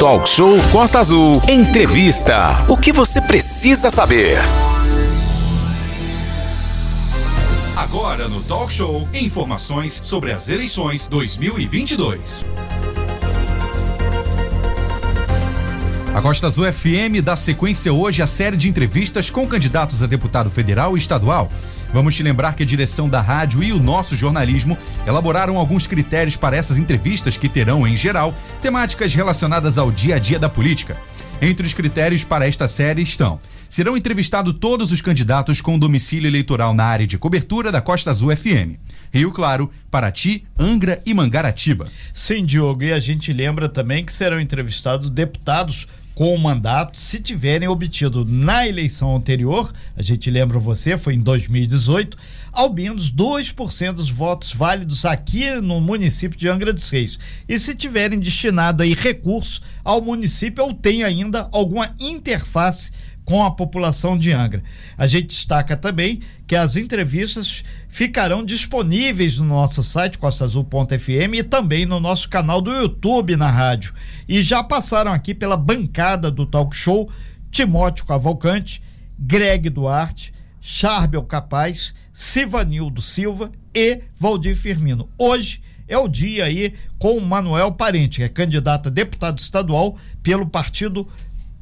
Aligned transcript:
Talk 0.00 0.26
Show 0.26 0.56
Costa 0.72 0.98
Azul. 0.98 1.42
Entrevista. 1.46 2.64
O 2.70 2.74
que 2.74 2.90
você 2.90 3.20
precisa 3.20 3.90
saber? 3.90 4.38
Agora 7.76 8.26
no 8.26 8.42
Talk 8.42 8.72
Show, 8.72 9.06
informações 9.12 10.00
sobre 10.02 10.32
as 10.32 10.48
eleições 10.48 11.06
2022. 11.06 12.46
A 16.12 16.20
Costa 16.20 16.48
Azul 16.48 16.70
FM 16.70 17.22
dá 17.22 17.36
sequência 17.36 17.92
hoje 17.92 18.20
à 18.20 18.26
série 18.26 18.56
de 18.56 18.68
entrevistas 18.68 19.30
com 19.30 19.46
candidatos 19.46 20.02
a 20.02 20.06
deputado 20.06 20.50
federal 20.50 20.96
e 20.96 20.98
estadual. 20.98 21.48
Vamos 21.94 22.16
te 22.16 22.22
lembrar 22.22 22.54
que 22.54 22.64
a 22.64 22.66
direção 22.66 23.08
da 23.08 23.20
rádio 23.20 23.62
e 23.62 23.72
o 23.72 23.80
nosso 23.80 24.16
jornalismo 24.16 24.76
elaboraram 25.06 25.56
alguns 25.56 25.86
critérios 25.86 26.36
para 26.36 26.56
essas 26.56 26.78
entrevistas 26.78 27.36
que 27.36 27.48
terão, 27.48 27.86
em 27.86 27.96
geral, 27.96 28.34
temáticas 28.60 29.14
relacionadas 29.14 29.78
ao 29.78 29.92
dia 29.92 30.16
a 30.16 30.18
dia 30.18 30.38
da 30.38 30.48
política. 30.48 30.96
Entre 31.40 31.66
os 31.66 31.72
critérios 31.72 32.22
para 32.22 32.46
esta 32.46 32.68
série 32.68 33.02
estão: 33.02 33.40
serão 33.68 33.96
entrevistados 33.96 34.52
todos 34.60 34.92
os 34.92 35.00
candidatos 35.00 35.60
com 35.60 35.78
domicílio 35.78 36.28
eleitoral 36.28 36.74
na 36.74 36.84
área 36.84 37.06
de 37.06 37.16
cobertura 37.16 37.72
da 37.72 37.80
Costa 37.80 38.10
Azul 38.10 38.36
FM. 38.36 38.78
Rio 39.12 39.32
Claro, 39.32 39.70
Paraty, 39.90 40.44
Angra 40.58 41.00
e 41.06 41.14
Mangaratiba. 41.14 41.88
Sim, 42.12 42.44
Diogo, 42.44 42.84
e 42.84 42.92
a 42.92 43.00
gente 43.00 43.32
lembra 43.32 43.68
também 43.68 44.04
que 44.04 44.12
serão 44.12 44.38
entrevistados 44.38 45.08
deputados 45.08 45.88
com 46.20 46.34
o 46.34 46.38
mandato, 46.38 46.98
se 46.98 47.18
tiverem 47.18 47.66
obtido 47.66 48.26
na 48.26 48.68
eleição 48.68 49.16
anterior, 49.16 49.72
a 49.96 50.02
gente 50.02 50.30
lembra 50.30 50.58
você, 50.58 50.98
foi 50.98 51.14
em 51.14 51.18
2018, 51.18 52.14
ao 52.52 52.70
menos 52.70 53.10
2% 53.10 53.94
dos 53.94 54.10
votos 54.10 54.52
válidos 54.52 55.06
aqui 55.06 55.50
no 55.62 55.80
município 55.80 56.38
de 56.38 56.46
Angra 56.46 56.74
dos 56.74 56.90
Reis. 56.90 57.18
E 57.48 57.58
se 57.58 57.74
tiverem 57.74 58.20
destinado 58.20 58.82
aí 58.82 58.92
recursos 58.92 59.62
ao 59.82 60.02
município 60.02 60.62
ou 60.62 60.74
tem 60.74 61.04
ainda 61.04 61.48
alguma 61.52 61.96
interface 61.98 62.90
com 63.30 63.44
a 63.44 63.50
população 63.52 64.18
de 64.18 64.32
Angra. 64.32 64.60
A 64.98 65.06
gente 65.06 65.28
destaca 65.28 65.76
também 65.76 66.20
que 66.48 66.56
as 66.56 66.74
entrevistas 66.74 67.62
ficarão 67.88 68.44
disponíveis 68.44 69.38
no 69.38 69.44
nosso 69.44 69.84
site 69.84 70.18
costaazul.fm 70.18 71.34
e 71.36 71.44
também 71.44 71.86
no 71.86 72.00
nosso 72.00 72.28
canal 72.28 72.60
do 72.60 72.72
YouTube 72.72 73.36
na 73.36 73.48
rádio. 73.48 73.94
E 74.28 74.42
já 74.42 74.64
passaram 74.64 75.12
aqui 75.12 75.32
pela 75.32 75.56
bancada 75.56 76.28
do 76.28 76.44
talk 76.44 76.74
show 76.74 77.08
Timóteo 77.52 78.04
Cavalcante, 78.04 78.82
Greg 79.16 79.70
Duarte, 79.70 80.34
Charbel 80.60 81.22
Capaz, 81.22 81.94
Sivanildo 82.12 83.00
Silva 83.00 83.52
e 83.72 84.00
Valdir 84.16 84.56
Firmino. 84.56 85.08
Hoje 85.16 85.62
é 85.86 85.96
o 85.96 86.08
dia 86.08 86.46
aí 86.46 86.74
com 86.98 87.16
o 87.16 87.20
Manuel 87.20 87.70
Parente, 87.70 88.18
que 88.18 88.24
é 88.24 88.28
candidato 88.28 88.88
a 88.88 88.92
deputado 88.92 89.38
estadual 89.38 89.96
pelo 90.20 90.48
partido 90.48 91.06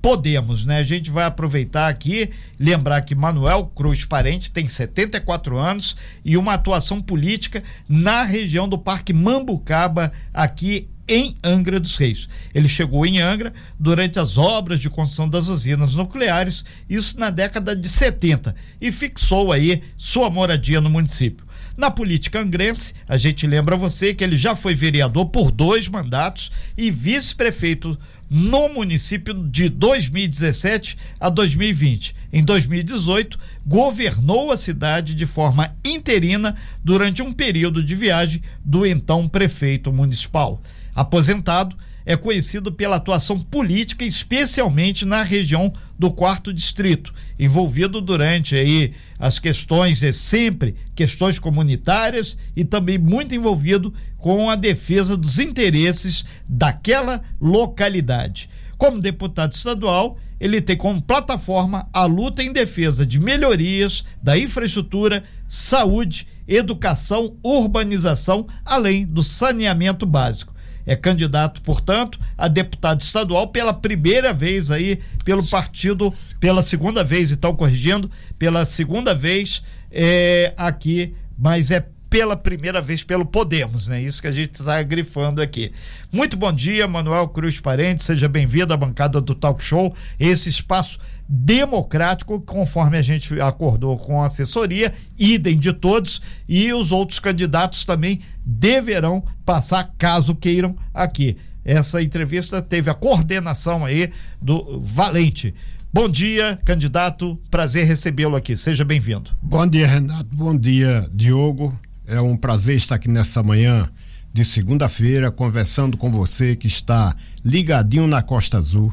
Podemos, 0.09 0.65
né? 0.65 0.79
A 0.79 0.83
gente 0.83 1.11
vai 1.11 1.27
aproveitar 1.27 1.87
aqui, 1.87 2.31
lembrar 2.59 3.03
que 3.03 3.15
Manuel 3.15 3.67
Cruz 3.75 4.07
Parente 4.07 4.51
tem 4.51 4.67
74 4.67 5.59
anos 5.59 5.99
e 6.25 6.35
uma 6.39 6.55
atuação 6.55 6.99
política 6.99 7.63
na 7.87 8.23
região 8.23 8.67
do 8.67 8.79
Parque 8.79 9.13
Mambucaba, 9.13 10.11
aqui 10.33 10.89
em 11.07 11.37
Angra 11.45 11.79
dos 11.79 11.99
Reis. 11.99 12.27
Ele 12.55 12.67
chegou 12.67 13.05
em 13.05 13.21
Angra 13.21 13.53
durante 13.79 14.19
as 14.19 14.39
obras 14.39 14.81
de 14.81 14.89
construção 14.89 15.29
das 15.29 15.49
usinas 15.49 15.95
nucleares, 15.95 16.65
isso 16.89 17.21
na 17.21 17.29
década 17.29 17.77
de 17.77 17.87
70, 17.87 18.55
e 18.81 18.91
fixou 18.91 19.53
aí 19.53 19.83
sua 19.95 20.31
moradia 20.31 20.81
no 20.81 20.89
município. 20.89 21.48
Na 21.79 21.93
política 21.93 22.41
angrense, 22.41 22.93
a 23.09 23.17
gente 23.17 23.47
lembra 23.47 23.77
você 23.77 24.13
que 24.13 24.25
ele 24.25 24.37
já 24.37 24.53
foi 24.57 24.75
vereador 24.75 25.27
por 25.27 25.53
dois 25.53 25.87
mandatos 25.87 26.51
e 26.77 26.91
vice-prefeito 26.91 27.97
no 28.29 28.69
município 28.69 29.33
de 29.33 29.69
2017 29.69 30.99
a 31.21 31.29
2020. 31.29 32.17
Em 32.33 32.43
2018, 32.43 33.39
governou 33.65 34.51
a 34.51 34.57
cidade 34.57 35.15
de 35.15 35.25
forma 35.25 35.73
interina 35.85 36.57
durante 36.83 37.23
um 37.23 37.33
período 37.33 37.81
de 37.81 37.95
viagem 37.95 38.43
do 38.65 38.85
então 38.85 39.29
prefeito 39.29 39.93
municipal. 39.93 40.61
Aposentado, 40.97 41.77
é 42.09 42.17
conhecido 42.17 42.73
pela 42.73 42.97
atuação 42.97 43.39
política, 43.39 44.03
especialmente 44.03 45.05
na 45.05 45.23
região 45.23 45.71
do 45.99 46.11
quarto 46.11 46.55
distrito, 46.55 47.13
envolvido 47.39 48.01
durante 48.01 48.57
aí 48.57 48.95
as 49.19 49.39
questões, 49.39 50.03
é 50.03 50.11
sempre 50.11 50.75
questões 50.95 51.39
comunitárias 51.39 52.35
e 52.57 52.65
também 52.65 52.97
muito 52.97 53.35
envolvido 53.35 53.93
com 54.17 54.49
a 54.49 54.57
defesa 54.57 55.19
dos 55.19 55.39
interesses 55.39 56.25
daquela 56.49 57.21
localidade. 57.39 58.49
Como 58.79 59.01
deputado 59.01 59.53
estadual, 59.53 60.17
ele 60.41 60.63
tem 60.63 60.79
como 60.79 61.03
plataforma 61.03 61.91
a 61.93 62.07
luta 62.07 62.43
em 62.43 62.55
defesa 62.55 63.05
de 63.05 63.21
melhorias 63.21 64.03
da 64.23 64.39
infraestrutura, 64.39 65.25
saúde, 65.47 66.27
educação, 66.47 67.37
urbanização, 67.43 68.47
além 68.65 69.05
do 69.05 69.23
saneamento 69.23 70.07
básico 70.07 70.57
é 70.89 70.97
candidato, 70.97 71.61
portanto, 71.61 72.19
a 72.37 72.49
deputado 72.49 73.03
estadual 73.03 73.49
pela 73.49 73.75
primeira 73.75 74.33
vez 74.33 74.71
aí 74.71 74.99
pelo 75.23 75.47
partido, 75.47 76.11
pela 76.41 76.63
segunda 76.63 77.05
vez, 77.05 77.31
então 77.31 77.55
corrigindo, 77.55 78.11
pela 78.39 78.65
segunda 78.65 79.15
vez 79.15 79.63
é, 79.93 80.55
aqui, 80.57 81.15
mas 81.39 81.71
é 81.71 81.87
pela 82.11 82.37
primeira 82.37 82.81
vez 82.81 83.05
pelo 83.05 83.27
Podemos, 83.27 83.89
né? 83.89 84.01
Isso 84.01 84.21
que 84.21 84.29
a 84.29 84.33
gente 84.33 84.55
está 84.55 84.83
grifando 84.83 85.43
aqui. 85.43 85.73
Muito 86.11 86.37
bom 86.37 86.53
dia, 86.53 86.89
Manuel 86.89 87.29
Cruz 87.29 87.61
Parente, 87.61 88.03
seja 88.03 88.29
bem-vindo 88.29 88.73
à 88.73 88.77
bancada 88.77 89.21
do 89.21 89.35
Talk 89.35 89.63
Show, 89.63 89.95
esse 90.19 90.49
espaço 90.49 90.99
democrático, 91.29 92.41
conforme 92.41 92.97
a 92.97 93.03
gente 93.03 93.39
acordou 93.41 93.99
com 93.99 94.23
a 94.23 94.27
assessoria, 94.27 94.93
idem 95.19 95.59
de 95.59 95.73
todos, 95.73 96.23
e 96.49 96.73
os 96.73 96.91
outros 96.91 97.19
candidatos 97.19 97.85
também 97.85 98.21
deverão 98.45 99.23
passar, 99.45 99.93
caso 99.99 100.35
queiram, 100.35 100.75
aqui. 100.95 101.37
Essa 101.65 102.03
entrevista 102.03 102.63
teve 102.63 102.89
a 102.89 102.95
coordenação 102.95 103.85
aí 103.85 104.11
do 104.41 104.81
Valente. 104.81 105.55
Bom 105.93 106.09
dia, 106.09 106.59
candidato. 106.65 107.39
Prazer 107.51 107.87
recebê-lo 107.87 108.37
aqui. 108.37 108.57
Seja 108.57 108.85
bem-vindo. 108.85 109.31
Bom 109.43 109.67
dia, 109.67 109.87
Renato. 109.87 110.29
Bom 110.35 110.57
dia, 110.57 111.07
Diogo. 111.13 111.79
É 112.11 112.19
um 112.23 112.39
prazer 112.39 112.75
estar 112.75 112.95
aqui 112.95 113.07
nessa 113.07 113.43
manhã 113.43 113.87
de 114.33 114.43
segunda-feira 114.43 115.31
conversando 115.31 115.95
com 115.95 116.11
você 116.11 116.57
que 116.57 116.67
está 116.67 117.15
ligadinho 117.45 118.07
na 118.07 118.23
Costa 118.23 118.57
Azul. 118.57 118.91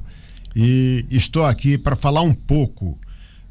E 0.54 1.06
estou 1.10 1.46
aqui 1.46 1.78
para 1.78 1.96
falar 1.96 2.24
um 2.24 2.34
pouco 2.34 3.00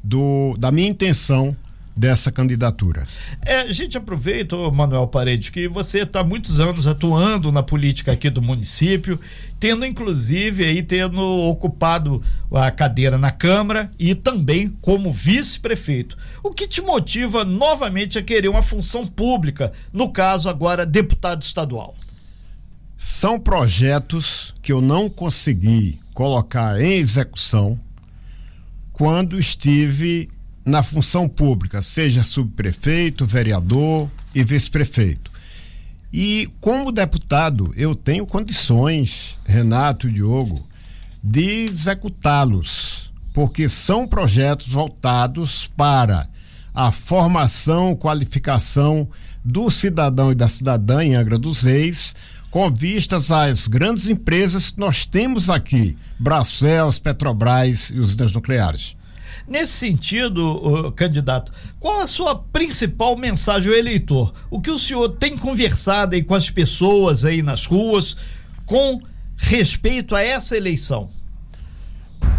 do, 0.03 0.55
da 0.59 0.71
minha 0.71 0.87
intenção 0.87 1.57
dessa 1.95 2.31
candidatura. 2.31 3.07
É, 3.45 3.61
a 3.61 3.71
gente 3.71 3.97
aproveita, 3.97 4.57
Manuel 4.69 5.07
Parede, 5.07 5.51
que 5.51 5.67
você 5.67 5.99
está 5.99 6.23
muitos 6.23 6.59
anos 6.59 6.85
atuando 6.85 7.51
na 7.51 7.63
política 7.63 8.11
aqui 8.11 8.29
do 8.29 8.41
município, 8.41 9.17
tendo 9.59 9.85
inclusive 9.85 10.65
aí 10.65 10.83
tendo 10.83 11.21
ocupado 11.21 12.21
a 12.51 12.69
cadeira 12.69 13.17
na 13.17 13.31
Câmara 13.31 13.89
e 13.97 14.13
também 14.13 14.67
como 14.81 15.11
vice-prefeito. 15.11 16.17
O 16.43 16.51
que 16.51 16.67
te 16.67 16.81
motiva 16.81 17.45
novamente 17.45 18.17
a 18.17 18.21
querer 18.21 18.49
uma 18.49 18.61
função 18.61 19.07
pública, 19.07 19.71
no 19.93 20.11
caso 20.11 20.49
agora 20.49 20.85
deputado 20.85 21.41
estadual? 21.41 21.95
São 22.97 23.39
projetos 23.39 24.53
que 24.61 24.71
eu 24.71 24.81
não 24.81 25.09
consegui 25.09 25.99
colocar 26.13 26.79
em 26.79 26.93
execução 26.93 27.79
quando 28.91 29.37
estive 29.37 30.29
na 30.65 30.81
função 30.81 31.29
pública, 31.29 31.81
seja 31.81 32.23
subprefeito, 32.23 33.25
vereador 33.25 34.09
e 34.33 34.43
vice-prefeito. 34.43 35.31
E 36.11 36.49
como 36.59 36.91
deputado, 36.91 37.71
eu 37.77 37.93
tenho 37.93 38.25
condições, 38.25 39.37
Renato 39.45 40.07
e 40.07 40.11
Diogo, 40.11 40.65
de 41.23 41.65
executá-los, 41.65 43.11
porque 43.33 43.69
são 43.69 44.07
projetos 44.07 44.69
voltados 44.69 45.67
para 45.75 46.27
a 46.73 46.91
formação, 46.91 47.95
qualificação 47.95 49.07
do 49.43 49.69
cidadão 49.69 50.31
e 50.31 50.35
da 50.35 50.47
cidadã 50.47 51.03
em 51.03 51.15
Angra 51.15 51.37
dos 51.37 51.61
Reis, 51.63 52.15
com 52.49 52.71
vistas 52.71 53.31
às 53.31 53.67
grandes 53.67 54.07
empresas 54.07 54.69
que 54.69 54.79
nós 54.79 55.05
temos 55.05 55.49
aqui, 55.49 55.97
Bracels, 56.17 56.99
Petrobras 56.99 57.89
e 57.89 57.99
usinas 57.99 58.31
nucleares. 58.31 58.95
Nesse 59.47 59.73
sentido, 59.73 60.91
candidato, 60.95 61.51
qual 61.79 62.01
a 62.01 62.07
sua 62.07 62.35
principal 62.35 63.15
mensagem 63.15 63.71
ao 63.71 63.77
eleitor? 63.77 64.33
O 64.49 64.59
que 64.59 64.71
o 64.71 64.79
senhor 64.79 65.09
tem 65.09 65.37
conversado 65.37 66.15
aí 66.15 66.23
com 66.23 66.33
as 66.33 66.49
pessoas 66.49 67.23
aí 67.23 67.43
nas 67.43 67.65
ruas 67.65 68.17
com 68.65 68.99
respeito 69.37 70.15
a 70.15 70.21
essa 70.21 70.57
eleição? 70.57 71.11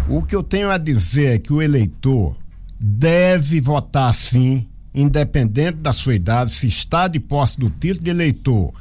O 0.09 0.21
que 0.21 0.35
eu 0.35 0.43
tenho 0.43 0.69
a 0.69 0.77
dizer 0.77 1.35
é 1.35 1.39
que 1.39 1.53
o 1.53 1.61
eleitor 1.61 2.35
deve 2.79 3.61
votar 3.61 4.13
sim, 4.13 4.67
independente 4.93 5.77
da 5.77 5.93
sua 5.93 6.15
idade, 6.15 6.51
se 6.51 6.67
está 6.67 7.07
de 7.07 7.19
posse 7.19 7.57
do 7.57 7.69
título 7.69 8.03
de 8.03 8.09
eleitor 8.09 8.73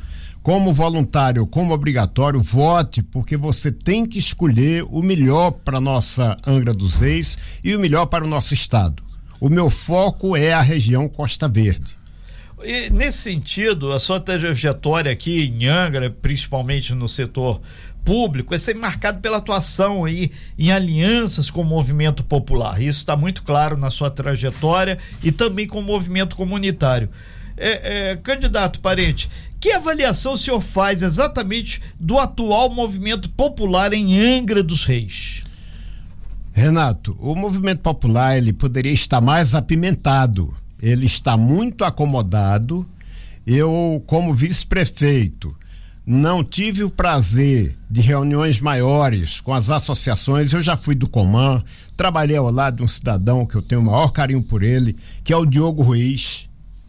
como 0.47 0.73
voluntário, 0.73 1.45
como 1.45 1.75
obrigatório, 1.75 2.41
vote, 2.41 3.03
porque 3.03 3.37
você 3.37 3.73
tem 3.73 4.07
que 4.07 4.17
escolher 4.17 4.85
o 4.89 5.03
melhor 5.03 5.51
para 5.51 5.81
nossa 5.81 6.37
Angra 6.47 6.73
dos 6.73 7.01
Reis 7.01 7.37
e 7.65 7.75
o 7.75 7.81
melhor 7.81 8.07
para 8.07 8.25
o 8.25 8.29
nosso 8.29 8.55
estado. 8.55 9.03
O 9.41 9.49
meu 9.49 9.69
foco 9.69 10.37
é 10.37 10.53
a 10.53 10.63
região 10.63 11.09
Costa 11.09 11.49
Verde. 11.49 11.99
E, 12.63 12.89
nesse 12.91 13.19
sentido, 13.19 13.91
a 13.91 13.99
sua 13.99 14.21
trajetória 14.21 15.11
aqui 15.11 15.47
em 15.47 15.67
Angra, 15.67 16.11
principalmente 16.11 16.95
no 16.95 17.09
setor 17.09 17.61
público, 18.05 18.55
é 18.55 18.59
ser 18.59 18.77
marcado 18.77 19.19
pela 19.19 19.39
atuação 19.39 20.05
aí 20.05 20.31
em 20.57 20.71
alianças 20.71 21.51
com 21.51 21.63
o 21.63 21.65
movimento 21.65 22.23
popular. 22.23 22.81
Isso 22.81 23.01
está 23.01 23.17
muito 23.17 23.43
claro 23.43 23.77
na 23.77 23.91
sua 23.91 24.13
trajetória 24.13 24.97
e 25.25 25.33
também 25.33 25.67
com 25.67 25.81
o 25.81 25.83
movimento 25.83 26.37
comunitário. 26.37 27.09
É, 27.57 28.11
é, 28.11 28.17
candidato 28.17 28.81
parente, 28.81 29.31
que 29.59 29.73
avaliação 29.73 30.35
o 30.35 30.37
senhor 30.37 30.61
faz 30.61 31.03
exatamente 31.03 31.81
do 31.99 32.19
atual 32.19 32.69
movimento 32.69 33.31
popular 33.31 33.93
em 33.93 34.19
Angra 34.19 34.63
dos 34.63 34.85
Reis? 34.85 35.43
Renato, 36.53 37.17
o 37.19 37.35
movimento 37.35 37.81
popular 37.81 38.37
ele 38.37 38.53
poderia 38.53 38.93
estar 38.93 39.21
mais 39.21 39.55
apimentado. 39.55 40.55
Ele 40.81 41.07
está 41.07 41.37
muito 41.37 41.85
acomodado. 41.85 42.87
Eu, 43.47 44.03
como 44.07 44.33
vice-prefeito, 44.33 45.55
não 46.07 46.45
tive 46.45 46.85
o 46.85 46.91
prazer 46.91 47.77
de 47.91 48.01
reuniões 48.01 48.61
maiores 48.61 49.41
com 49.41 49.53
as 49.53 49.69
associações. 49.69 50.53
Eu 50.53 50.63
já 50.63 50.77
fui 50.77 50.95
do 50.95 51.09
Comã, 51.09 51.63
trabalhei 51.97 52.37
ao 52.37 52.51
lado 52.51 52.77
de 52.77 52.83
um 52.85 52.89
cidadão 52.89 53.45
que 53.45 53.55
eu 53.55 53.63
tenho 53.63 53.81
o 53.81 53.85
maior 53.85 54.09
carinho 54.09 54.43
por 54.43 54.63
ele, 54.63 54.97
que 55.25 55.33
é 55.33 55.37
o 55.37 55.45
Diogo 55.45 55.83
Ruiz 55.83 56.46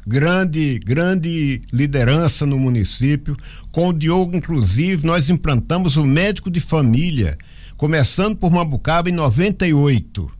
grande, 0.07 0.79
grande 0.79 1.61
liderança 1.71 2.45
no 2.45 2.57
município. 2.57 3.35
Com 3.71 3.89
o 3.89 3.93
Diogo, 3.93 4.37
inclusive, 4.37 5.05
nós 5.05 5.29
implantamos 5.29 5.97
o 5.97 6.05
médico 6.05 6.49
de 6.49 6.61
família, 6.61 7.37
começando 7.75 8.37
por 8.37 8.49
Mambucaba 8.49 9.09
em 9.09 9.13
98, 9.13 10.31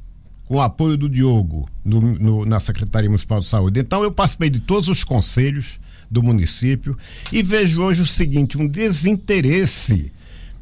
com 0.46 0.56
o 0.56 0.62
apoio 0.62 0.96
do 0.96 1.10
Diogo 1.10 1.70
no, 1.84 2.00
no, 2.00 2.46
na 2.46 2.62
Secretaria 2.62 3.10
Municipal 3.10 3.42
de 3.42 3.46
Saúde. 3.46 3.82
Então, 3.82 4.02
eu 4.04 4.12
participei 4.12 4.50
de 4.50 4.62
todos 4.62 4.88
os 4.88 5.04
conselhos 5.04 5.80
do 6.10 6.24
município 6.24 6.98
e 7.34 7.44
vejo 7.44 7.82
hoje 7.82 8.02
o 8.02 8.06
seguinte: 8.06 8.58
um 8.58 8.66
desinteresse 8.66 10.14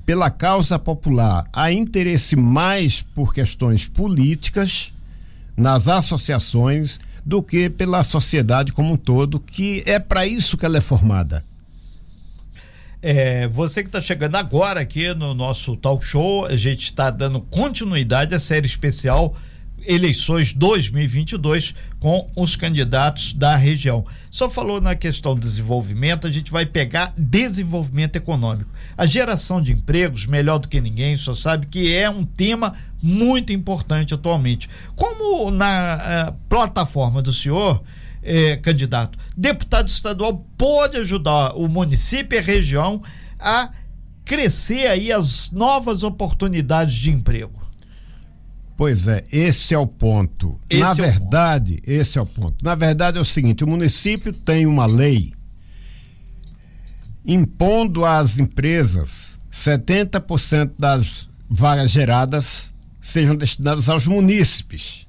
pela 0.04 0.32
causa 0.32 0.80
popular, 0.80 1.48
há 1.54 1.72
interesse 1.72 2.36
mais 2.36 3.04
por 3.04 3.34
questões 3.34 3.88
políticas 3.88 4.92
nas 5.56 5.88
associações 5.88 7.00
do 7.26 7.42
que 7.42 7.70
pela 7.70 8.04
sociedade 8.04 8.72
como 8.72 8.94
um 8.94 8.98
todo, 8.98 9.40
que 9.40 9.84
é 9.88 9.98
para 9.98 10.28
isso 10.28 10.56
que 10.56 10.66
ela 10.66 10.78
é 10.78 10.82
formada. 10.82 11.44
É, 13.02 13.48
você 13.48 13.82
que 13.84 13.90
está 13.90 14.00
chegando 14.00 14.36
agora 14.36 14.80
aqui 14.80 15.14
no 15.14 15.34
nosso 15.34 15.76
talk 15.76 16.04
show, 16.04 16.46
a 16.46 16.56
gente 16.56 16.86
está 16.86 17.10
dando 17.10 17.42
continuidade 17.42 18.34
à 18.34 18.40
série 18.40 18.66
especial 18.66 19.36
eleições 19.88 20.54
2022 20.54 21.74
com 22.00 22.30
os 22.36 22.56
candidatos 22.56 23.34
da 23.34 23.56
região. 23.56 24.06
Só 24.30 24.50
falou 24.50 24.82
na 24.82 24.96
questão 24.96 25.34
do 25.34 25.42
desenvolvimento, 25.42 26.28
a 26.28 26.32
gente 26.32 26.52
vai 26.52 26.66
pegar 26.66 27.14
desenvolvimento 27.18 28.16
econômico. 28.16 28.70
A 28.98 29.06
geração 29.06 29.62
de 29.62 29.72
empregos, 29.72 30.26
melhor 30.26 30.60
do 30.60 30.68
que 30.68 30.82
ninguém, 30.82 31.16
só 31.16 31.34
sabe 31.34 31.68
que 31.68 31.94
é 31.94 32.10
um 32.10 32.24
tema 32.26 32.76
muito 33.02 33.54
importante 33.54 34.14
atualmente. 34.14 34.70
Como 34.96 35.52
na 35.52 36.30
uh, 36.30 36.36
plataforma 36.50 37.22
do 37.22 37.32
senhor, 37.32 37.84
eh, 38.28 38.56
candidato, 38.58 39.20
deputado 39.38 39.88
estadual 39.88 40.44
pode 40.58 40.98
ajudar 40.98 41.56
o 41.56 41.68
município 41.68 42.36
e 42.36 42.40
a 42.40 42.42
região 42.42 43.04
a 43.40 43.70
crescer 44.26 44.88
aí 44.88 45.12
as 45.12 45.52
novas 45.52 46.02
oportunidades 46.02 46.96
de 46.96 47.12
emprego? 47.12 47.62
Pois 48.78 49.08
é, 49.08 49.24
esse 49.32 49.74
é 49.74 49.78
o 49.78 49.88
ponto. 49.88 50.60
Esse 50.70 50.82
Na 50.82 50.92
é 50.92 50.94
verdade, 50.94 51.76
ponto. 51.76 51.90
esse 51.90 52.18
é 52.18 52.22
o 52.22 52.26
ponto. 52.26 52.64
Na 52.64 52.76
verdade 52.76 53.18
é 53.18 53.22
o 53.22 53.26
seguinte, 53.26 53.64
o 53.64 53.68
município 53.68 54.34
tem 54.34 54.66
uma 54.66 54.86
lei 54.86 55.32
impondo 57.26 58.06
às 58.06 58.38
empresas 58.38 59.40
70% 59.52 60.74
das 60.78 61.28
vagas 61.50 61.90
geradas 61.92 62.74
sejam 63.00 63.36
destinadas 63.36 63.88
aos 63.88 64.06
munícipes. 64.06 65.08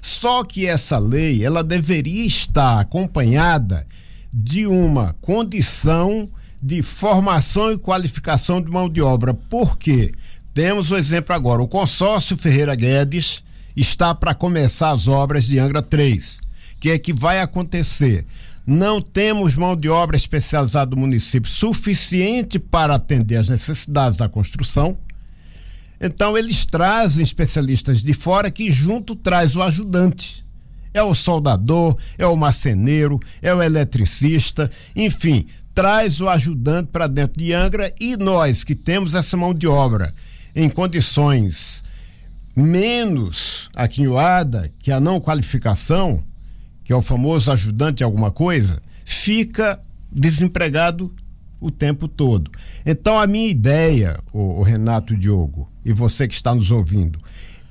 Só 0.00 0.44
que 0.44 0.66
essa 0.66 0.98
lei, 0.98 1.44
ela 1.44 1.62
deveria 1.62 2.26
estar 2.26 2.80
acompanhada 2.80 3.86
de 4.32 4.66
uma 4.66 5.14
condição 5.20 6.28
de 6.62 6.82
formação 6.82 7.72
e 7.72 7.78
qualificação 7.78 8.60
de 8.60 8.70
mão 8.70 8.88
de 8.88 9.00
obra. 9.02 9.34
Por 9.34 9.78
quê? 9.78 10.12
Temos 10.54 10.92
o 10.92 10.96
exemplo 10.96 11.34
agora. 11.34 11.60
O 11.60 11.66
consórcio 11.66 12.36
Ferreira 12.36 12.76
Guedes 12.76 13.42
está 13.76 14.14
para 14.14 14.32
começar 14.32 14.92
as 14.92 15.08
obras 15.08 15.46
de 15.46 15.58
Angra 15.58 15.82
3. 15.82 16.40
Que 16.78 16.90
é 16.90 16.98
que 16.98 17.12
vai 17.12 17.40
acontecer? 17.40 18.24
Não 18.64 19.00
temos 19.00 19.56
mão 19.56 19.74
de 19.74 19.88
obra 19.88 20.16
especializada 20.16 20.92
do 20.92 20.96
município 20.96 21.50
suficiente 21.50 22.60
para 22.60 22.94
atender 22.94 23.36
as 23.36 23.48
necessidades 23.48 24.16
da 24.16 24.28
construção. 24.28 24.96
Então 26.00 26.38
eles 26.38 26.64
trazem 26.64 27.24
especialistas 27.24 28.00
de 28.00 28.14
fora 28.14 28.48
que 28.48 28.70
junto 28.70 29.16
traz 29.16 29.56
o 29.56 29.62
ajudante. 29.62 30.46
É 30.94 31.02
o 31.02 31.14
soldador, 31.14 31.96
é 32.16 32.26
o 32.26 32.36
marceneiro, 32.36 33.18
é 33.42 33.52
o 33.52 33.60
eletricista, 33.60 34.70
enfim, 34.94 35.46
traz 35.74 36.20
o 36.20 36.28
ajudante 36.28 36.90
para 36.92 37.08
dentro 37.08 37.42
de 37.42 37.52
Angra 37.52 37.92
e 38.00 38.16
nós 38.16 38.62
que 38.62 38.76
temos 38.76 39.16
essa 39.16 39.36
mão 39.36 39.52
de 39.52 39.66
obra 39.66 40.14
em 40.54 40.68
condições 40.68 41.82
menos 42.54 43.68
aquinhoada 43.74 44.72
que 44.78 44.92
a 44.92 45.00
não 45.00 45.20
qualificação, 45.20 46.22
que 46.84 46.92
é 46.92 46.96
o 46.96 47.02
famoso 47.02 47.50
ajudante 47.50 48.04
alguma 48.04 48.30
coisa, 48.30 48.80
fica 49.04 49.80
desempregado 50.10 51.12
o 51.60 51.70
tempo 51.70 52.06
todo. 52.06 52.50
Então 52.84 53.18
a 53.18 53.26
minha 53.26 53.48
ideia, 53.48 54.20
o, 54.32 54.60
o 54.60 54.62
Renato 54.62 55.16
Diogo, 55.16 55.70
e 55.84 55.92
você 55.92 56.28
que 56.28 56.34
está 56.34 56.54
nos 56.54 56.70
ouvindo, 56.70 57.18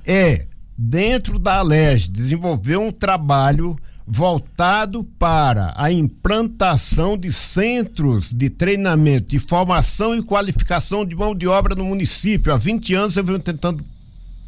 é 0.04 0.46
dentro 0.76 1.38
da 1.38 1.58
Alerj 1.58 2.10
desenvolver 2.10 2.76
um 2.76 2.90
trabalho 2.90 3.76
voltado 4.06 5.02
para 5.18 5.72
a 5.76 5.90
implantação 5.90 7.16
de 7.16 7.32
centros 7.32 8.32
de 8.32 8.50
treinamento, 8.50 9.28
de 9.28 9.38
formação 9.38 10.14
e 10.14 10.22
qualificação 10.22 11.04
de 11.06 11.14
mão 11.14 11.34
de 11.34 11.46
obra 11.46 11.74
no 11.74 11.84
município. 11.84 12.52
Há 12.52 12.56
20 12.56 12.94
anos 12.94 13.16
eu 13.16 13.24
venho 13.24 13.38
tentando 13.38 13.84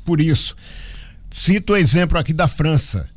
por 0.05 0.20
isso. 0.20 0.54
Cito 1.30 1.73
o 1.73 1.76
exemplo 1.76 2.19
aqui 2.19 2.33
da 2.33 2.47
França. 2.47 3.09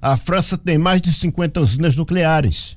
A 0.00 0.16
França 0.16 0.56
tem 0.56 0.78
mais 0.78 1.00
de 1.00 1.12
50 1.12 1.60
usinas 1.60 1.94
nucleares. 1.94 2.76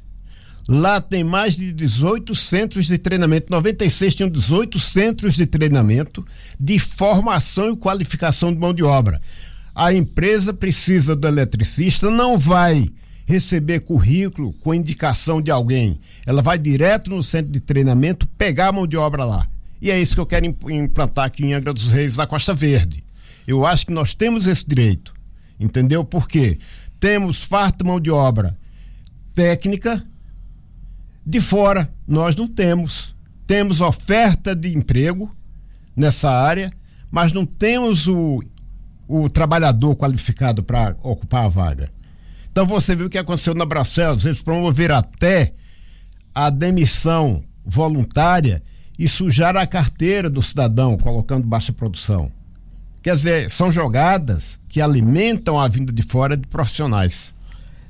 Lá 0.68 1.00
tem 1.00 1.24
mais 1.24 1.56
de 1.56 1.72
18 1.72 2.36
centros 2.36 2.88
de 2.88 2.98
treinamento. 2.98 3.51
96 3.51 4.16
tinham 4.16 4.30
18 4.30 4.80
centros 4.80 5.36
de 5.36 5.46
treinamento 5.46 6.25
de 6.60 6.80
formação 6.80 7.72
e 7.72 7.78
qualificação 7.78 8.51
de 8.51 8.60
mão 8.60 8.74
de 8.74 8.84
obra. 8.84 9.22
A 9.74 9.94
empresa 9.94 10.54
precisa 10.54 11.16
do 11.16 11.28
eletricista, 11.28 12.10
não 12.10 12.38
vai 12.38 12.92
receber 13.25 13.82
currículo 13.82 14.53
com 14.53 14.74
indicação 14.74 15.41
de 15.41 15.51
alguém. 15.51 16.00
Ela 16.25 16.41
vai 16.41 16.58
direto 16.58 17.10
no 17.10 17.24
centro 17.24 17.51
de 17.51 17.60
treinamento 17.60 18.27
pegar 18.38 18.67
a 18.70 18.72
mão 18.72 18.88
de 18.88 18.98
obra 18.98 19.25
lá. 19.25 19.48
E 19.82 19.91
é 19.91 20.00
isso 20.00 20.15
que 20.15 20.22
eu 20.22 20.25
quero 20.25 20.46
implantar 20.46 21.25
aqui 21.25 21.46
em 21.46 21.53
Angra 21.53 21.74
dos 21.74 21.91
Reis, 21.91 22.15
da 22.15 22.27
Costa 22.27 22.53
Verde. 22.53 23.03
Eu 23.48 23.65
acho 23.65 23.86
que 23.86 23.94
nós 23.94 24.15
temos 24.15 24.48
esse 24.48 24.67
direito. 24.67 25.13
Entendeu? 25.60 26.03
Por 26.03 26.27
quê? 26.27 26.60
Temos 27.00 27.44
farta 27.44 27.84
mão 27.84 28.00
de 28.00 28.12
obra 28.12 28.58
técnica, 29.34 30.01
de 31.25 31.41
fora 31.41 31.89
nós 32.08 32.36
não 32.36 32.48
temos. 32.48 33.13
Temos 33.46 33.82
oferta 33.82 34.55
de 34.55 34.75
emprego 34.75 35.36
nessa 35.96 36.32
área, 36.32 36.72
mas 37.12 37.34
não 37.34 37.46
temos 37.46 38.08
o, 38.08 38.41
o 39.08 39.29
trabalhador 39.29 39.96
qualificado 39.96 40.63
para 40.63 40.96
ocupar 41.03 41.46
a 41.46 41.50
vaga. 41.50 41.95
Então 42.56 42.66
você 42.66 42.96
viu 42.96 43.08
o 43.08 43.10
que 43.10 43.18
aconteceu 43.18 43.54
na 43.54 43.66
Bracelos, 43.66 44.24
eles 44.24 44.42
promoveram 44.42 44.96
até 44.96 45.54
a 46.34 46.50
demissão 46.50 47.44
voluntária 47.66 48.64
e 48.98 49.10
sujar 49.10 49.58
a 49.58 49.68
carteira 49.68 50.30
do 50.30 50.42
cidadão, 50.42 50.98
colocando 50.98 51.46
baixa 51.46 51.74
produção. 51.74 52.32
Quer 53.04 53.14
dizer, 53.14 53.52
são 53.52 53.74
jogadas 53.74 54.58
que 54.70 54.80
alimentam 54.80 55.60
a 55.60 55.68
vinda 55.68 55.92
de 55.92 56.02
fora 56.02 56.38
de 56.38 56.48
profissionais. 56.48 57.34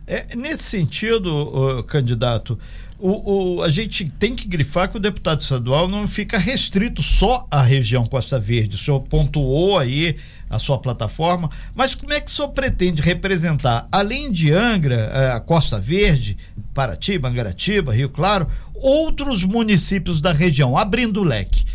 É, 0.08 0.36
nesse 0.36 0.64
sentido, 0.64 1.84
candidato, 1.84 2.58
o, 2.98 3.58
o, 3.58 3.64
a 3.64 3.70
gente 3.70 4.06
tem 4.06 4.34
que 4.36 4.48
grifar 4.48 4.90
que 4.90 4.98
o 4.98 5.00
deputado 5.00 5.42
estadual 5.42 5.88
não 5.88 6.08
fica 6.08 6.38
restrito 6.38 7.04
só 7.04 7.46
à 7.52 7.62
região 7.62 8.06
Costa 8.06 8.40
Verde. 8.40 8.75
O 8.75 8.80
senhor 8.80 9.02
pontuou 9.02 9.78
aí 9.78 10.16
a 10.50 10.58
sua 10.58 10.78
plataforma, 10.78 11.50
mas 11.74 11.96
como 11.96 12.14
é 12.14 12.22
que 12.22 12.32
o 12.32 12.34
senhor 12.34 12.50
pretende 12.50 13.02
representar, 13.02 13.88
além 13.92 14.32
de 14.32 14.52
Angra, 14.52 15.12
eh, 15.14 15.32
a 15.32 15.40
Costa 15.40 15.80
Verde, 15.82 16.38
Paraty, 16.74 17.20
Mangaratiba, 17.20 17.94
Rio 17.94 18.10
Claro, 18.10 18.48
outros 18.74 19.44
municípios 19.44 20.22
da 20.22 20.32
região, 20.32 20.78
abrindo 20.78 21.22
o 21.22 21.24
leque? 21.24 21.66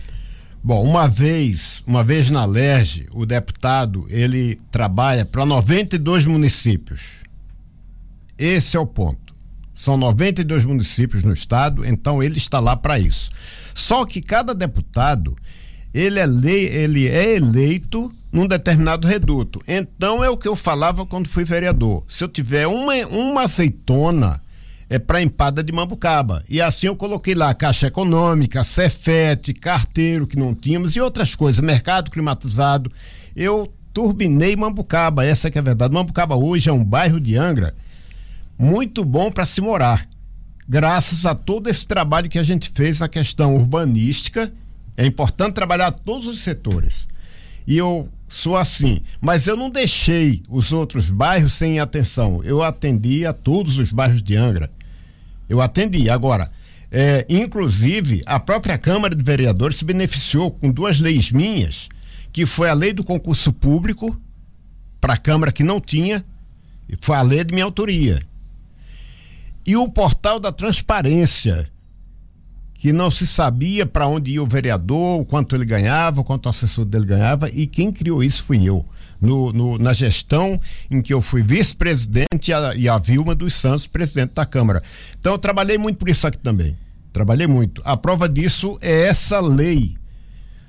Bom, 0.62 0.82
uma 0.82 1.08
vez, 1.08 1.82
uma 1.86 2.04
vez 2.04 2.30
na 2.30 2.44
LERJ, 2.44 3.08
o 3.12 3.26
deputado, 3.26 4.06
ele 4.08 4.58
trabalha 4.70 5.24
para 5.24 5.44
92 5.44 6.26
municípios. 6.26 7.20
Esse 8.38 8.76
é 8.76 8.80
o 8.80 8.86
ponto. 8.86 9.29
São 9.80 9.96
92 9.96 10.66
municípios 10.66 11.24
no 11.24 11.32
estado, 11.32 11.86
então 11.86 12.22
ele 12.22 12.36
está 12.36 12.60
lá 12.60 12.76
para 12.76 12.98
isso. 12.98 13.30
Só 13.72 14.04
que 14.04 14.20
cada 14.20 14.54
deputado, 14.54 15.34
ele 15.94 16.18
é, 16.18 16.26
lei, 16.26 16.66
ele 16.66 17.08
é 17.08 17.36
eleito 17.36 18.12
num 18.30 18.46
determinado 18.46 19.08
reduto. 19.08 19.58
Então 19.66 20.22
é 20.22 20.28
o 20.28 20.36
que 20.36 20.46
eu 20.46 20.54
falava 20.54 21.06
quando 21.06 21.30
fui 21.30 21.44
vereador. 21.44 22.04
Se 22.06 22.22
eu 22.22 22.28
tiver 22.28 22.66
uma, 22.66 22.94
uma 23.06 23.44
azeitona, 23.44 24.42
é 24.90 24.98
para 24.98 25.22
empada 25.22 25.64
de 25.64 25.72
Mambucaba. 25.72 26.44
E 26.46 26.60
assim 26.60 26.88
eu 26.88 26.94
coloquei 26.94 27.34
lá 27.34 27.54
Caixa 27.54 27.86
Econômica, 27.86 28.62
Cefete, 28.62 29.54
carteiro 29.54 30.26
que 30.26 30.38
não 30.38 30.54
tínhamos 30.54 30.94
e 30.94 31.00
outras 31.00 31.34
coisas, 31.34 31.64
mercado 31.64 32.10
climatizado. 32.10 32.92
Eu 33.34 33.72
turbinei 33.94 34.54
Mambucaba, 34.56 35.24
essa 35.24 35.50
que 35.50 35.56
é 35.56 35.62
a 35.62 35.64
verdade. 35.64 35.94
Mambucaba 35.94 36.36
hoje 36.36 36.68
é 36.68 36.72
um 36.72 36.84
bairro 36.84 37.18
de 37.18 37.34
Angra 37.34 37.74
muito 38.60 39.06
bom 39.06 39.32
para 39.32 39.46
se 39.46 39.62
morar. 39.62 40.06
Graças 40.68 41.24
a 41.24 41.34
todo 41.34 41.70
esse 41.70 41.86
trabalho 41.86 42.28
que 42.28 42.38
a 42.38 42.42
gente 42.42 42.68
fez 42.68 43.00
na 43.00 43.08
questão 43.08 43.56
urbanística, 43.56 44.52
é 44.98 45.06
importante 45.06 45.54
trabalhar 45.54 45.90
todos 45.92 46.26
os 46.26 46.40
setores. 46.40 47.08
E 47.66 47.78
eu 47.78 48.06
sou 48.28 48.58
assim, 48.58 49.00
mas 49.18 49.46
eu 49.46 49.56
não 49.56 49.70
deixei 49.70 50.42
os 50.46 50.72
outros 50.72 51.08
bairros 51.08 51.54
sem 51.54 51.80
atenção. 51.80 52.44
Eu 52.44 52.62
atendi 52.62 53.24
a 53.24 53.32
todos 53.32 53.78
os 53.78 53.90
bairros 53.90 54.22
de 54.22 54.36
Angra. 54.36 54.70
Eu 55.48 55.62
atendi. 55.62 56.10
Agora, 56.10 56.52
é, 56.92 57.24
inclusive, 57.30 58.22
a 58.26 58.38
própria 58.38 58.76
Câmara 58.76 59.16
de 59.16 59.24
Vereadores 59.24 59.76
se 59.76 59.86
beneficiou 59.86 60.50
com 60.50 60.70
duas 60.70 61.00
leis 61.00 61.32
minhas, 61.32 61.88
que 62.30 62.44
foi 62.44 62.68
a 62.68 62.74
lei 62.74 62.92
do 62.92 63.04
concurso 63.04 63.54
público 63.54 64.20
para 65.00 65.14
a 65.14 65.18
Câmara 65.18 65.50
que 65.50 65.64
não 65.64 65.80
tinha, 65.80 66.22
e 66.86 66.94
foi 67.00 67.16
a 67.16 67.22
lei 67.22 67.42
de 67.42 67.54
minha 67.54 67.64
autoria 67.64 68.28
e 69.70 69.76
o 69.76 69.88
portal 69.88 70.40
da 70.40 70.50
transparência, 70.50 71.68
que 72.74 72.92
não 72.92 73.08
se 73.08 73.24
sabia 73.24 73.86
para 73.86 74.08
onde 74.08 74.32
ia 74.32 74.42
o 74.42 74.46
vereador, 74.46 75.20
o 75.20 75.24
quanto 75.24 75.54
ele 75.54 75.64
ganhava, 75.64 76.22
o 76.22 76.24
quanto 76.24 76.46
o 76.46 76.48
assessor 76.48 76.84
dele 76.84 77.06
ganhava, 77.06 77.48
e 77.48 77.68
quem 77.68 77.92
criou 77.92 78.24
isso 78.24 78.42
fui 78.42 78.68
eu. 78.68 78.84
No, 79.20 79.52
no, 79.52 79.78
na 79.78 79.92
gestão 79.92 80.58
em 80.90 81.00
que 81.00 81.14
eu 81.14 81.20
fui 81.20 81.42
vice-presidente 81.42 82.50
e, 82.50 82.80
e 82.80 82.88
a 82.88 82.98
Vilma 82.98 83.32
dos 83.32 83.54
Santos, 83.54 83.86
presidente 83.86 84.32
da 84.32 84.44
Câmara. 84.46 84.82
Então 85.18 85.32
eu 85.32 85.38
trabalhei 85.38 85.78
muito 85.78 85.98
por 85.98 86.08
isso 86.08 86.26
aqui 86.26 86.38
também. 86.38 86.76
Trabalhei 87.12 87.46
muito. 87.46 87.80
A 87.84 87.96
prova 87.96 88.28
disso 88.28 88.78
é 88.80 89.02
essa 89.02 89.38
lei 89.38 89.94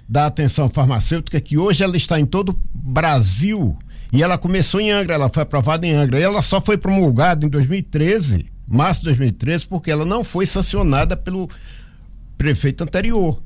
da 0.08 0.28
atenção 0.28 0.68
farmacêutica, 0.68 1.40
que 1.40 1.58
hoje 1.58 1.84
ela 1.84 1.96
está 1.96 2.20
em 2.20 2.26
todo 2.26 2.50
o 2.50 2.58
Brasil. 2.74 3.80
E 4.12 4.22
ela 4.22 4.38
começou 4.38 4.82
em 4.82 4.92
Angra, 4.92 5.16
ela 5.16 5.30
foi 5.30 5.44
aprovada 5.44 5.88
em 5.88 5.94
Angra. 5.94 6.20
E 6.20 6.24
ela 6.24 6.42
só 6.42 6.60
foi 6.60 6.78
promulgada 6.78 7.46
em 7.46 7.50
2013 7.50 8.52
março 8.72 9.02
de 9.02 9.08
2013, 9.08 9.68
porque 9.68 9.92
ela 9.92 10.06
não 10.06 10.24
foi 10.24 10.46
sancionada 10.46 11.16
pelo 11.18 11.50
prefeito 12.38 12.84
anterior. 12.84 13.42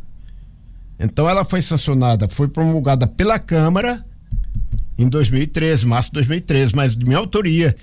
Então 0.99 1.27
ela 1.29 1.43
foi 1.43 1.61
sancionada, 1.61 2.29
foi 2.29 2.47
promulgada 2.47 3.05
pela 3.07 3.37
Câmara 3.37 4.05
em 4.97 5.09
2013, 5.09 5.85
março 5.85 6.09
de 6.09 6.15
2013, 6.15 6.75
mas 6.75 6.95
de 6.95 7.03
minha 7.05 7.17
autoria. 7.17 7.75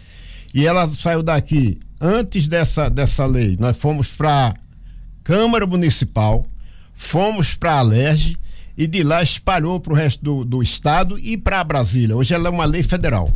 E 0.55 0.67
ela 0.67 0.87
saiu 0.87 1.23
daqui 1.23 1.79
antes 2.01 2.49
dessa, 2.49 2.89
dessa 2.89 3.27
lei. 3.27 3.57
Nós 3.59 3.77
fomos 3.77 4.13
para 4.13 4.55
Câmara 5.23 5.67
Municipal, 5.67 6.47
fomos 6.95 7.55
para 7.55 7.73
a 7.73 7.79
Alerj 7.79 8.37
e 8.77 8.87
de 8.87 9.03
lá 9.03 9.23
espalhou 9.23 9.79
para 9.79 9.93
o 9.93 9.97
resto 9.97 10.23
do, 10.23 10.45
do 10.45 10.63
estado 10.63 11.19
e 11.19 11.37
para 11.37 11.63
Brasília. 11.63 12.17
Hoje 12.17 12.33
ela 12.33 12.49
é 12.49 12.51
uma 12.51 12.65
lei 12.65 12.83
federal 12.83 13.31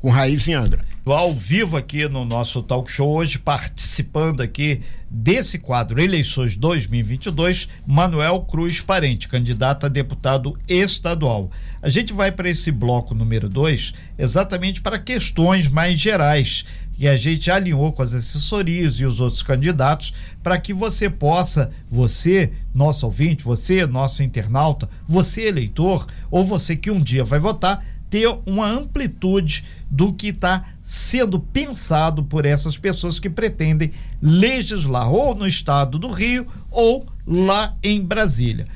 com 0.00 0.10
raiz 0.10 0.46
em 0.46 0.54
Angra. 0.54 0.84
Ao 1.04 1.32
vivo 1.34 1.76
aqui 1.76 2.08
no 2.08 2.24
nosso 2.24 2.62
talk 2.62 2.90
show 2.90 3.08
hoje, 3.08 3.38
participando 3.38 4.40
aqui 4.40 4.80
desse 5.08 5.58
quadro 5.58 6.00
Eleições 6.00 6.56
2022, 6.56 7.68
Manuel 7.86 8.40
Cruz 8.40 8.80
Parente, 8.80 9.28
candidato 9.28 9.86
a 9.86 9.88
deputado 9.88 10.58
estadual. 10.68 11.50
A 11.80 11.88
gente 11.88 12.12
vai 12.12 12.32
para 12.32 12.50
esse 12.50 12.72
bloco 12.72 13.14
número 13.14 13.48
2 13.48 13.94
exatamente 14.18 14.82
para 14.82 14.98
questões 14.98 15.68
mais 15.68 15.98
gerais 15.98 16.64
e 16.98 17.06
a 17.06 17.16
gente 17.16 17.50
alinhou 17.50 17.92
com 17.92 18.02
as 18.02 18.14
assessorias 18.14 18.94
e 18.94 19.04
os 19.04 19.20
outros 19.20 19.42
candidatos 19.42 20.14
para 20.42 20.58
que 20.58 20.72
você 20.72 21.10
possa, 21.10 21.70
você, 21.90 22.52
nosso 22.74 23.04
ouvinte, 23.06 23.44
você, 23.44 23.86
nosso 23.86 24.22
internauta, 24.22 24.88
você 25.06 25.42
eleitor, 25.42 26.06
ou 26.30 26.42
você 26.42 26.74
que 26.74 26.90
um 26.90 27.00
dia 27.00 27.22
vai 27.22 27.38
votar, 27.38 27.84
ter 28.08 28.28
uma 28.46 28.66
amplitude 28.66 29.64
do 29.90 30.12
que 30.12 30.28
está 30.28 30.64
sendo 30.82 31.40
pensado 31.40 32.22
por 32.22 32.46
essas 32.46 32.78
pessoas 32.78 33.18
que 33.18 33.28
pretendem 33.28 33.92
legislar 34.22 35.10
ou 35.12 35.34
no 35.34 35.46
estado 35.46 35.98
do 35.98 36.08
Rio 36.08 36.46
ou 36.70 37.06
lá 37.26 37.74
em 37.82 38.00
Brasília. 38.00 38.66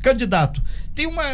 Candidato, 0.00 0.62
tem 0.94 1.06
uma 1.06 1.24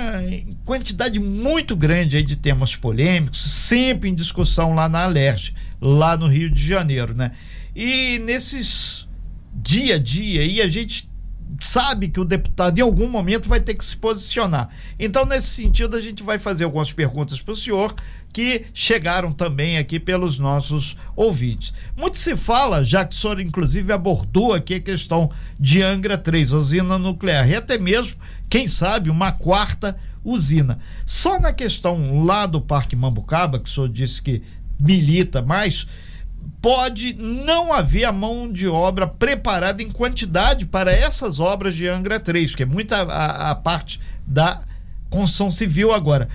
quantidade 0.64 1.20
muito 1.20 1.76
grande 1.76 2.20
de 2.22 2.36
temas 2.36 2.74
polêmicos, 2.74 3.40
sempre 3.40 4.08
em 4.08 4.14
discussão 4.14 4.74
lá 4.74 4.88
na 4.88 5.04
Alerj, 5.04 5.54
lá 5.80 6.16
no 6.16 6.26
Rio 6.26 6.50
de 6.50 6.64
Janeiro, 6.64 7.14
né? 7.14 7.30
E 7.74 8.18
nesses 8.20 9.06
dia 9.54 9.94
a 9.94 9.98
dia 9.98 10.42
aí 10.42 10.60
a 10.60 10.68
gente 10.68 11.08
sabe 11.60 12.08
que 12.08 12.20
o 12.20 12.25
deputado 12.25 12.78
em 12.78 12.82
algum 12.82 13.08
momento 13.08 13.48
vai 13.48 13.60
ter 13.60 13.75
que 13.75 13.84
se 13.84 13.96
posicionar. 13.96 14.68
Então, 14.98 15.25
nesse 15.25 15.48
sentido, 15.48 15.96
a 15.96 16.00
gente 16.00 16.22
vai 16.22 16.38
fazer 16.38 16.64
algumas 16.64 16.92
perguntas 16.92 17.40
para 17.40 17.52
o 17.52 17.56
senhor 17.56 17.94
que 18.32 18.66
chegaram 18.75 19.32
também 19.32 19.78
aqui 19.78 19.98
pelos 19.98 20.38
nossos 20.38 20.96
ouvintes. 21.14 21.72
Muito 21.96 22.18
se 22.18 22.36
fala, 22.36 22.84
já 22.84 23.04
que 23.04 23.14
o 23.14 23.18
senhor 23.18 23.40
inclusive 23.40 23.92
abordou 23.92 24.52
aqui 24.52 24.75
a 24.75 24.80
questão 24.80 25.30
de 25.58 25.82
Angra 25.82 26.18
3, 26.18 26.52
usina 26.52 26.98
nuclear, 26.98 27.48
e 27.48 27.54
até 27.54 27.78
mesmo, 27.78 28.16
quem 28.48 28.68
sabe, 28.68 29.08
uma 29.08 29.32
quarta 29.32 29.96
usina. 30.22 30.78
Só 31.06 31.38
na 31.40 31.52
questão 31.52 32.25
lá 32.25 32.44
do 32.44 32.60
Parque 32.60 32.94
Mambucaba, 32.94 33.58
que 33.58 33.70
o 33.70 33.72
senhor 33.72 33.88
disse 33.88 34.20
que 34.20 34.42
milita 34.78 35.40
mais, 35.40 35.86
pode 36.66 37.14
não 37.14 37.73
haver 37.73 38.06
a 38.06 38.11
mão 38.11 38.50
de 38.50 38.66
obra 38.66 39.06
preparada 39.06 39.85
em 39.85 39.88
quantidade 39.88 40.66
para 40.66 40.90
essas 40.90 41.38
obras 41.38 41.76
de 41.76 41.87
Angra 41.87 42.18
3, 42.18 42.56
que 42.56 42.64
é 42.64 42.66
muita 42.66 43.02
a, 43.02 43.52
a 43.52 43.54
parte 43.54 44.00
da 44.26 44.62
construção 45.08 45.49
civil 45.49 45.92
agora. 45.92 46.28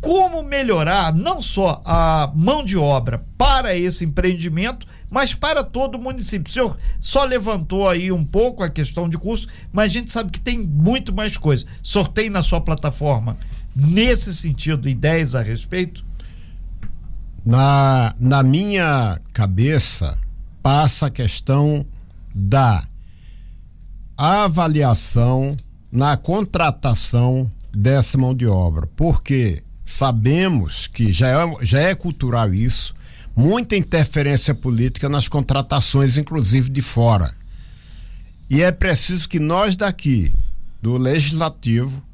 Como 0.00 0.42
melhorar 0.42 1.14
não 1.14 1.40
só 1.40 1.80
a 1.84 2.32
mão 2.34 2.64
de 2.64 2.76
obra 2.76 3.24
para 3.38 3.76
esse 3.76 4.04
empreendimento, 4.04 4.88
mas 5.08 5.36
para 5.36 5.62
todo 5.62 5.94
o 5.94 6.02
município? 6.02 6.50
O 6.50 6.52
senhor 6.52 6.78
só 6.98 7.22
levantou 7.22 7.88
aí 7.88 8.10
um 8.10 8.24
pouco 8.24 8.64
a 8.64 8.68
questão 8.68 9.08
de 9.08 9.16
custo, 9.16 9.46
mas 9.72 9.90
a 9.90 9.92
gente 9.92 10.10
sabe 10.10 10.32
que 10.32 10.40
tem 10.40 10.58
muito 10.58 11.14
mais 11.14 11.36
coisa. 11.36 11.64
Sorteio 11.80 12.32
na 12.32 12.42
sua 12.42 12.60
plataforma 12.60 13.38
nesse 13.72 14.34
sentido, 14.34 14.88
ideias 14.88 15.36
a 15.36 15.42
respeito? 15.42 16.04
Na, 17.46 18.12
na 18.18 18.42
minha 18.42 19.20
cabeça, 19.32 20.18
passa 20.60 21.06
a 21.06 21.10
questão 21.10 21.86
da 22.34 22.84
avaliação 24.18 25.56
na 25.92 26.16
contratação 26.16 27.48
dessa 27.72 28.18
mão 28.18 28.34
de 28.34 28.48
obra, 28.48 28.88
porque 28.96 29.62
sabemos 29.84 30.88
que 30.88 31.12
já 31.12 31.28
é, 31.28 31.64
já 31.64 31.78
é 31.78 31.94
cultural 31.94 32.52
isso, 32.52 32.92
muita 33.36 33.76
interferência 33.76 34.52
política 34.52 35.08
nas 35.08 35.28
contratações, 35.28 36.16
inclusive 36.16 36.68
de 36.68 36.82
fora. 36.82 37.32
E 38.50 38.60
é 38.60 38.72
preciso 38.72 39.28
que 39.28 39.38
nós 39.38 39.76
daqui, 39.76 40.32
do 40.82 40.96
Legislativo, 40.96 42.05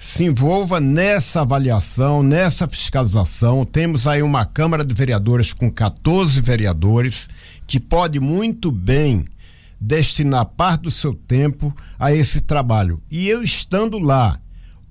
se 0.00 0.24
envolva 0.24 0.80
nessa 0.80 1.42
avaliação, 1.42 2.22
nessa 2.22 2.66
fiscalização. 2.66 3.66
Temos 3.66 4.06
aí 4.06 4.22
uma 4.22 4.46
Câmara 4.46 4.82
de 4.82 4.94
Vereadores 4.94 5.52
com 5.52 5.70
14 5.70 6.40
vereadores 6.40 7.28
que 7.66 7.78
pode 7.78 8.18
muito 8.18 8.72
bem 8.72 9.26
destinar 9.78 10.46
parte 10.46 10.84
do 10.84 10.90
seu 10.90 11.12
tempo 11.12 11.76
a 11.98 12.14
esse 12.14 12.40
trabalho. 12.40 13.02
E 13.10 13.28
eu 13.28 13.42
estando 13.42 13.98
lá, 13.98 14.40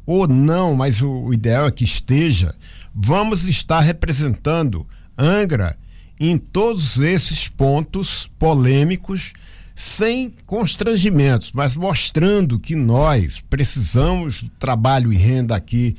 ou 0.06 0.28
não, 0.28 0.76
mas 0.76 1.02
o, 1.02 1.10
o 1.10 1.34
ideal 1.34 1.66
é 1.66 1.72
que 1.72 1.84
esteja, 1.84 2.54
vamos 2.94 3.48
estar 3.48 3.80
representando 3.80 4.88
Angra 5.18 5.76
em 6.20 6.38
todos 6.38 7.00
esses 7.00 7.48
pontos 7.48 8.30
polêmicos 8.38 9.34
sem 9.80 10.34
constrangimentos, 10.46 11.54
mas 11.54 11.78
mostrando 11.78 12.60
que 12.60 12.76
nós 12.76 13.40
precisamos 13.50 14.44
do 14.44 14.50
trabalho 14.60 15.14
e 15.14 15.16
renda 15.16 15.56
aqui, 15.56 15.96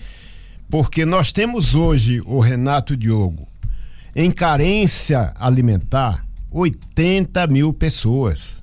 porque 0.68 1.06
nós 1.06 1.32
temos 1.32 1.74
hoje, 1.74 2.20
o 2.26 2.40
Renato 2.40 2.94
Diogo, 2.94 3.48
em 4.14 4.30
carência 4.30 5.32
alimentar, 5.34 6.26
80 6.50 7.46
mil 7.46 7.72
pessoas. 7.72 8.60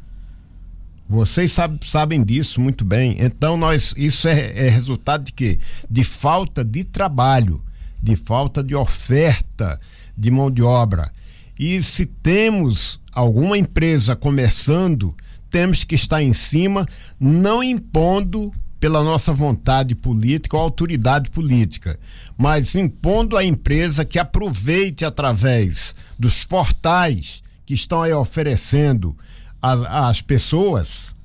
Vocês 1.10 1.52
sabe, 1.52 1.80
sabem 1.84 2.24
disso 2.24 2.62
muito 2.62 2.86
bem. 2.86 3.18
Então, 3.20 3.58
nós, 3.58 3.96
isso 3.98 4.28
é, 4.28 4.68
é 4.68 4.70
resultado 4.70 5.24
de 5.24 5.34
quê? 5.34 5.58
De 5.90 6.04
falta 6.04 6.64
de 6.64 6.84
trabalho, 6.84 7.64
de 8.00 8.16
falta 8.16 8.64
de 8.64 8.76
oferta 8.76 9.80
de 10.16 10.30
mão 10.30 10.52
de 10.52 10.62
obra. 10.62 11.12
E 11.60 11.82
se 11.82 12.06
temos 12.06 13.00
alguma 13.12 13.58
empresa 13.58 14.16
começando, 14.16 15.16
temos 15.50 15.84
que 15.84 15.96
estar 15.96 16.22
em 16.22 16.34
cima, 16.34 16.86
não 17.20 17.64
impondo 17.64 18.52
pela 18.80 19.04
nossa 19.04 19.34
vontade 19.34 19.96
política 19.96 20.56
ou 20.56 20.62
autoridade 20.62 21.32
política, 21.32 22.00
mas 22.38 22.76
impondo 22.76 23.36
à 23.36 23.44
empresa 23.44 24.06
que 24.06 24.20
aproveite 24.20 25.04
através 25.04 25.96
dos 26.18 26.44
portais 26.44 27.42
que 27.66 27.74
estão 27.74 28.04
aí 28.04 28.14
oferecendo 28.14 29.18
às, 29.62 30.22
pessoas 30.22 31.16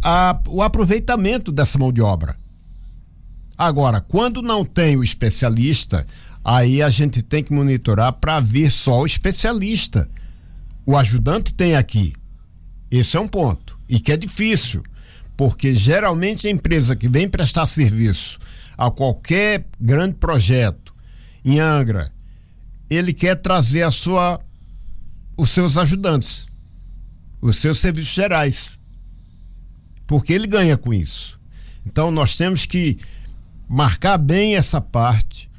a, 0.00 0.40
o 0.46 0.62
aproveitamento 0.62 1.50
dessa 1.50 1.76
mão 1.76 1.92
de 1.92 2.00
obra. 2.00 2.36
Agora, 3.58 4.00
quando 4.00 4.40
não 4.40 4.64
tem 4.64 4.96
o 4.96 5.04
especialista, 5.04 6.06
aí 6.44 6.82
a 6.82 6.90
gente 6.90 7.22
tem 7.22 7.42
que 7.42 7.52
monitorar 7.52 8.12
para 8.14 8.40
ver 8.40 8.70
só 8.70 9.00
o 9.00 9.06
especialista. 9.06 10.08
O 10.84 10.96
ajudante 10.96 11.54
tem 11.54 11.76
aqui. 11.76 12.12
Esse 12.90 13.16
é 13.16 13.20
um 13.20 13.28
ponto. 13.28 13.78
E 13.88 14.00
que 14.00 14.12
é 14.12 14.16
difícil, 14.16 14.82
porque 15.36 15.74
geralmente 15.74 16.46
a 16.46 16.50
empresa 16.50 16.96
que 16.96 17.08
vem 17.08 17.28
prestar 17.28 17.66
serviço 17.66 18.38
a 18.76 18.90
qualquer 18.90 19.66
grande 19.80 20.14
projeto 20.14 20.94
em 21.44 21.60
Angra, 21.60 22.12
ele 22.88 23.12
quer 23.12 23.36
trazer 23.36 23.82
a 23.82 23.90
sua 23.90 24.40
os 25.36 25.50
seus 25.50 25.78
ajudantes, 25.78 26.46
os 27.40 27.56
seus 27.56 27.78
serviços 27.78 28.14
gerais. 28.14 28.78
Porque 30.06 30.32
ele 30.32 30.46
ganha 30.46 30.76
com 30.76 30.92
isso. 30.92 31.40
Então 31.86 32.10
nós 32.10 32.36
temos 32.36 32.66
que 32.66 32.98
marcar 33.68 34.18
bem 34.18 34.56
essa 34.56 34.80
parte 34.80 35.50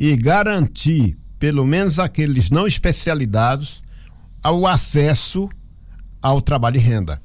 e 0.00 0.16
garantir, 0.16 1.18
pelo 1.38 1.66
menos 1.66 1.98
aqueles 1.98 2.48
não 2.50 2.66
especializados, 2.66 3.82
ao 4.42 4.66
acesso 4.66 5.46
ao 6.22 6.40
trabalho 6.40 6.76
e 6.76 6.80
renda. 6.80 7.20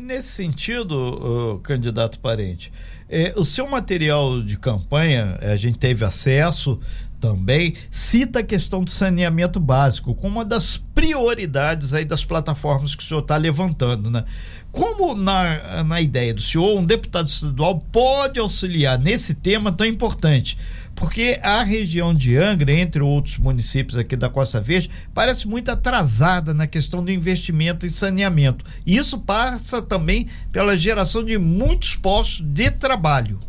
Nesse 0.00 0.28
sentido, 0.28 1.60
candidato 1.62 2.18
parente, 2.18 2.72
é, 3.08 3.34
o 3.36 3.44
seu 3.44 3.68
material 3.68 4.42
de 4.42 4.56
campanha, 4.56 5.38
a 5.42 5.54
gente 5.54 5.78
teve 5.78 6.02
acesso 6.02 6.80
também, 7.20 7.74
cita 7.90 8.38
a 8.38 8.42
questão 8.42 8.82
do 8.82 8.90
saneamento 8.90 9.60
básico 9.60 10.14
como 10.14 10.36
uma 10.36 10.44
das 10.44 10.78
prioridades 10.94 11.92
aí 11.92 12.06
das 12.06 12.24
plataformas 12.24 12.94
que 12.94 13.04
o 13.04 13.06
senhor 13.06 13.20
está 13.20 13.36
levantando, 13.36 14.10
né? 14.10 14.24
Como 14.72 15.14
na, 15.14 15.84
na 15.84 16.00
ideia 16.00 16.32
do 16.32 16.40
senhor, 16.40 16.78
um 16.78 16.84
deputado 16.84 17.28
estadual 17.28 17.80
pode 17.92 18.40
auxiliar 18.40 18.98
nesse 18.98 19.34
tema 19.34 19.70
tão 19.70 19.86
importante? 19.86 20.56
Porque 21.00 21.40
a 21.42 21.62
região 21.64 22.14
de 22.14 22.36
Angra, 22.36 22.70
entre 22.70 23.02
outros 23.02 23.38
municípios 23.38 23.96
aqui 23.96 24.14
da 24.14 24.28
Costa 24.28 24.60
Verde, 24.60 24.90
parece 25.14 25.48
muito 25.48 25.70
atrasada 25.70 26.52
na 26.52 26.66
questão 26.66 27.02
do 27.02 27.10
investimento 27.10 27.86
em 27.86 27.88
saneamento. 27.88 28.66
E 28.84 28.98
isso 28.98 29.18
passa 29.18 29.80
também 29.80 30.28
pela 30.52 30.76
geração 30.76 31.24
de 31.24 31.38
muitos 31.38 31.94
postos 31.94 32.46
de 32.46 32.70
trabalho. 32.70 33.40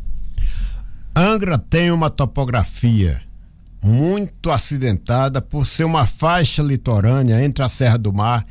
Angra 1.13 1.57
tem 1.57 1.91
uma 1.91 2.09
topografia 2.09 3.21
muito 3.83 4.49
acidentada 4.49 5.41
por 5.41 5.67
ser 5.67 5.83
uma 5.83 6.07
faixa 6.07 6.63
litorânea 6.63 7.43
entre 7.43 7.65
a 7.65 7.67
Serra 7.67 7.97
do 7.97 8.13
Mar 8.13 8.47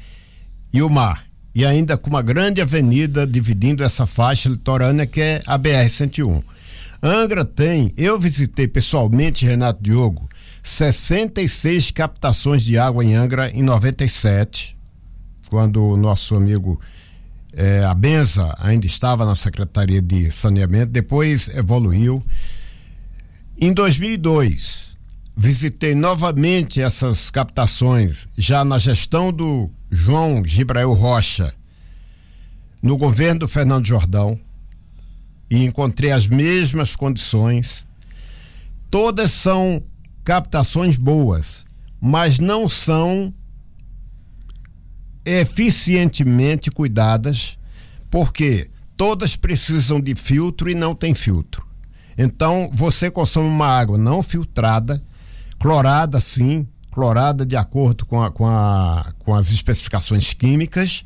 e 0.70 0.82
o 0.82 0.90
mar. 0.90 1.24
E 1.54 1.64
ainda 1.64 1.96
com 1.96 2.10
uma 2.10 2.20
grande 2.20 2.60
avenida 2.60 3.26
dividindo 3.26 3.82
essa 3.82 4.04
faixa 4.04 4.50
litorânea 4.50 5.06
que 5.06 5.22
é 5.22 5.42
a 5.46 5.58
BR-101. 5.58 6.44
Angra 7.02 7.46
tem, 7.46 7.94
eu 7.96 8.18
visitei 8.18 8.68
pessoalmente, 8.68 9.46
Renato 9.46 9.82
Diogo, 9.82 10.28
66 10.62 11.90
captações 11.92 12.62
de 12.62 12.76
água 12.76 13.02
em 13.02 13.14
Angra 13.14 13.50
em 13.50 13.62
97, 13.62 14.76
quando 15.48 15.82
o 15.82 15.96
nosso 15.96 16.36
amigo 16.36 16.78
é, 17.54 17.82
a 17.84 17.94
Benza 17.94 18.54
ainda 18.58 18.86
estava 18.86 19.24
na 19.24 19.34
Secretaria 19.34 20.02
de 20.02 20.30
Saneamento, 20.30 20.92
depois 20.92 21.48
evoluiu. 21.48 22.22
Em 23.58 23.72
2002, 23.72 24.96
visitei 25.34 25.94
novamente 25.94 26.82
essas 26.82 27.30
captações, 27.30 28.28
já 28.36 28.62
na 28.62 28.78
gestão 28.78 29.32
do 29.32 29.70
João 29.90 30.44
Gibrael 30.44 30.92
Rocha, 30.92 31.54
no 32.82 32.98
governo 32.98 33.40
do 33.40 33.48
Fernando 33.48 33.86
Jordão 33.86 34.38
e 35.50 35.64
encontrei 35.64 36.12
as 36.12 36.28
mesmas 36.28 36.94
condições. 36.94 37.86
Todas 38.88 39.32
são 39.32 39.82
captações 40.24 40.96
boas, 40.96 41.66
mas 42.00 42.38
não 42.38 42.68
são 42.68 43.34
eficientemente 45.24 46.70
cuidadas, 46.70 47.58
porque 48.08 48.70
todas 48.96 49.36
precisam 49.36 50.00
de 50.00 50.14
filtro 50.14 50.70
e 50.70 50.74
não 50.74 50.94
tem 50.94 51.14
filtro. 51.14 51.66
Então, 52.16 52.70
você 52.72 53.10
consome 53.10 53.48
uma 53.48 53.66
água 53.66 53.98
não 53.98 54.22
filtrada, 54.22 55.02
clorada 55.58 56.20
sim, 56.20 56.66
clorada 56.90 57.46
de 57.46 57.56
acordo 57.56 58.04
com, 58.04 58.22
a, 58.22 58.30
com, 58.30 58.46
a, 58.46 59.12
com 59.20 59.34
as 59.34 59.50
especificações 59.50 60.34
químicas, 60.34 61.04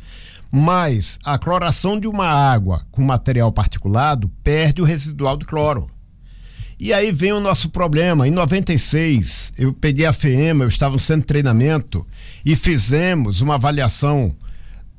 mas 0.56 1.18
a 1.24 1.36
cloração 1.36 1.98
de 1.98 2.06
uma 2.06 2.28
água 2.28 2.86
com 2.92 3.02
material 3.02 3.50
particulado 3.50 4.30
perde 4.44 4.80
o 4.80 4.84
residual 4.84 5.36
de 5.36 5.44
cloro. 5.44 5.90
E 6.78 6.92
aí 6.92 7.10
vem 7.10 7.32
o 7.32 7.40
nosso 7.40 7.70
problema. 7.70 8.28
Em 8.28 8.30
96, 8.30 9.52
eu 9.58 9.72
peguei 9.72 10.06
a 10.06 10.12
FEMA, 10.12 10.62
eu 10.62 10.68
estava 10.68 10.92
no 10.92 11.00
centro 11.00 11.22
de 11.22 11.26
treinamento 11.26 12.06
e 12.44 12.54
fizemos 12.54 13.40
uma 13.40 13.56
avaliação 13.56 14.32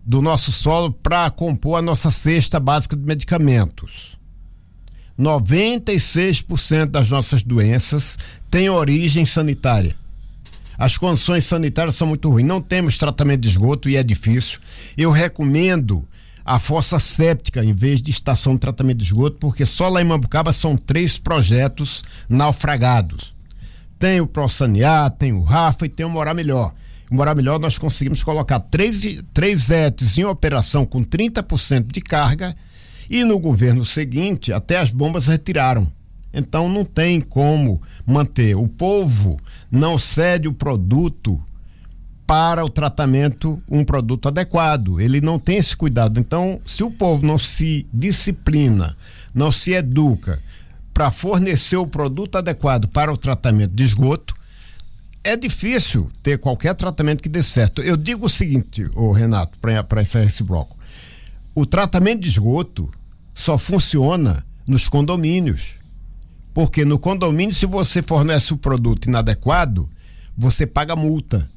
do 0.05 0.21
nosso 0.21 0.51
solo 0.51 0.91
para 0.91 1.29
compor 1.29 1.79
a 1.79 1.81
nossa 1.81 2.11
cesta 2.11 2.59
básica 2.59 2.97
de 2.97 3.03
medicamentos. 3.03 4.17
96% 5.17 6.87
das 6.87 7.09
nossas 7.09 7.43
doenças 7.43 8.19
têm 8.51 8.69
origem 8.69 9.25
sanitária. 9.25 9.95
As 10.77 10.97
condições 10.97 11.45
sanitárias 11.45 11.95
são 11.95 12.07
muito 12.07 12.29
ruins. 12.29 12.45
Não 12.45 12.61
temos 12.61 12.97
tratamento 12.97 13.41
de 13.41 13.49
esgoto 13.49 13.89
e 13.89 13.95
é 13.95 14.03
difícil. 14.03 14.59
Eu 14.97 15.11
recomendo 15.11 16.07
a 16.45 16.59
fossa 16.59 16.99
séptica 16.99 17.63
em 17.63 17.73
vez 17.73 18.01
de 18.01 18.11
estação 18.11 18.53
de 18.53 18.59
tratamento 18.59 18.97
de 18.97 19.05
esgoto, 19.05 19.37
porque 19.39 19.65
só 19.65 19.89
lá 19.89 20.01
em 20.01 20.05
Mambucaba 20.05 20.53
são 20.53 20.77
três 20.77 21.17
projetos 21.17 22.03
naufragados. 22.29 23.33
Tem 23.97 24.21
o 24.21 24.27
ProSanear, 24.27 25.09
tem 25.11 25.33
o 25.33 25.41
Rafa 25.41 25.85
e 25.85 25.89
tem 25.89 26.05
o 26.05 26.09
Morar 26.09 26.35
Melhor. 26.35 26.73
O 27.09 27.15
Morar 27.15 27.33
Melhor 27.33 27.59
nós 27.59 27.77
conseguimos 27.77 28.23
colocar 28.23 28.59
três, 28.59 29.01
três 29.33 29.69
ETs 29.71 30.17
em 30.17 30.25
operação 30.25 30.85
com 30.85 31.03
30% 31.03 31.91
de 31.91 32.01
carga 32.01 32.55
e 33.09 33.23
no 33.23 33.39
governo 33.39 33.85
seguinte 33.85 34.51
até 34.51 34.77
as 34.77 34.91
bombas 34.91 35.27
retiraram. 35.27 35.91
Então 36.35 36.67
não 36.67 36.83
tem 36.83 37.21
como 37.21 37.81
manter. 38.05 38.55
O 38.55 38.67
povo 38.67 39.39
não 39.71 39.97
cede 39.97 40.47
o 40.47 40.53
produto 40.53 41.41
para 42.27 42.65
o 42.65 42.69
tratamento 42.69 43.61
um 43.69 43.83
produto 43.83 44.27
adequado. 44.27 44.99
Ele 44.99 45.21
não 45.21 45.39
tem 45.39 45.57
esse 45.57 45.75
cuidado. 45.75 46.19
Então, 46.19 46.59
se 46.65 46.83
o 46.83 46.91
povo 46.91 47.25
não 47.25 47.37
se 47.37 47.87
disciplina, 47.93 48.97
não 49.33 49.51
se 49.51 49.71
educa 49.73 50.39
para 50.93 51.11
fornecer 51.11 51.77
o 51.77 51.87
produto 51.87 52.37
adequado 52.37 52.87
para 52.87 53.13
o 53.13 53.17
tratamento 53.17 53.73
de 53.73 53.83
esgoto, 53.83 54.33
é 55.23 55.35
difícil 55.35 56.09
ter 56.21 56.37
qualquer 56.37 56.73
tratamento 56.75 57.21
que 57.21 57.29
dê 57.29 57.41
certo. 57.41 57.81
Eu 57.81 57.97
digo 57.97 58.27
o 58.27 58.29
seguinte, 58.29 58.85
ô 58.93 59.11
Renato, 59.11 59.57
para 59.59 60.01
encerrar 60.01 60.25
esse 60.25 60.43
bloco. 60.43 60.77
O 61.53 61.65
tratamento 61.65 62.21
de 62.21 62.27
esgoto 62.27 62.91
só 63.33 63.57
funciona 63.57 64.45
nos 64.67 64.87
condomínios. 64.87 65.75
Porque 66.55 66.85
no 66.85 66.97
condomínio, 66.97 67.53
se 67.53 67.65
você 67.65 68.01
fornece 68.01 68.53
o 68.53 68.57
produto 68.57 69.07
inadequado, 69.07 69.89
você 70.37 70.65
paga 70.65 70.95
multa. 70.95 71.49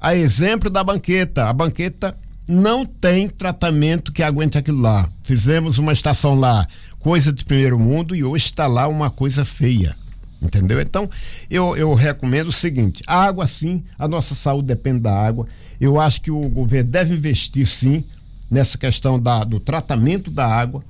A 0.00 0.16
exemplo 0.16 0.70
da 0.70 0.82
banqueta, 0.82 1.44
a 1.44 1.52
banqueta 1.52 2.16
não 2.48 2.86
tem 2.86 3.28
tratamento 3.28 4.10
que 4.10 4.22
aguente 4.22 4.56
aquilo 4.56 4.80
lá. 4.80 5.10
Fizemos 5.22 5.76
uma 5.76 5.92
estação 5.92 6.34
lá, 6.34 6.66
coisa 6.98 7.30
de 7.30 7.44
primeiro 7.44 7.78
mundo, 7.78 8.16
e 8.16 8.24
hoje 8.24 8.46
está 8.46 8.66
lá 8.66 8.88
uma 8.88 9.10
coisa 9.10 9.44
feia. 9.44 9.94
Entendeu? 10.40 10.80
Então, 10.80 11.08
eu, 11.50 11.76
eu 11.76 11.92
recomendo 11.92 12.48
o 12.48 12.52
seguinte: 12.52 13.02
a 13.06 13.22
água, 13.22 13.46
sim, 13.46 13.84
a 13.98 14.08
nossa 14.08 14.34
saúde 14.34 14.68
depende 14.68 15.00
da 15.00 15.14
água. 15.14 15.46
Eu 15.78 16.00
acho 16.00 16.22
que 16.22 16.30
o 16.30 16.48
governo 16.48 16.90
deve 16.90 17.14
investir, 17.14 17.66
sim, 17.66 18.04
nessa 18.50 18.78
questão 18.78 19.20
da, 19.20 19.44
do 19.44 19.60
tratamento 19.60 20.30
da 20.30 20.46
água 20.46 20.82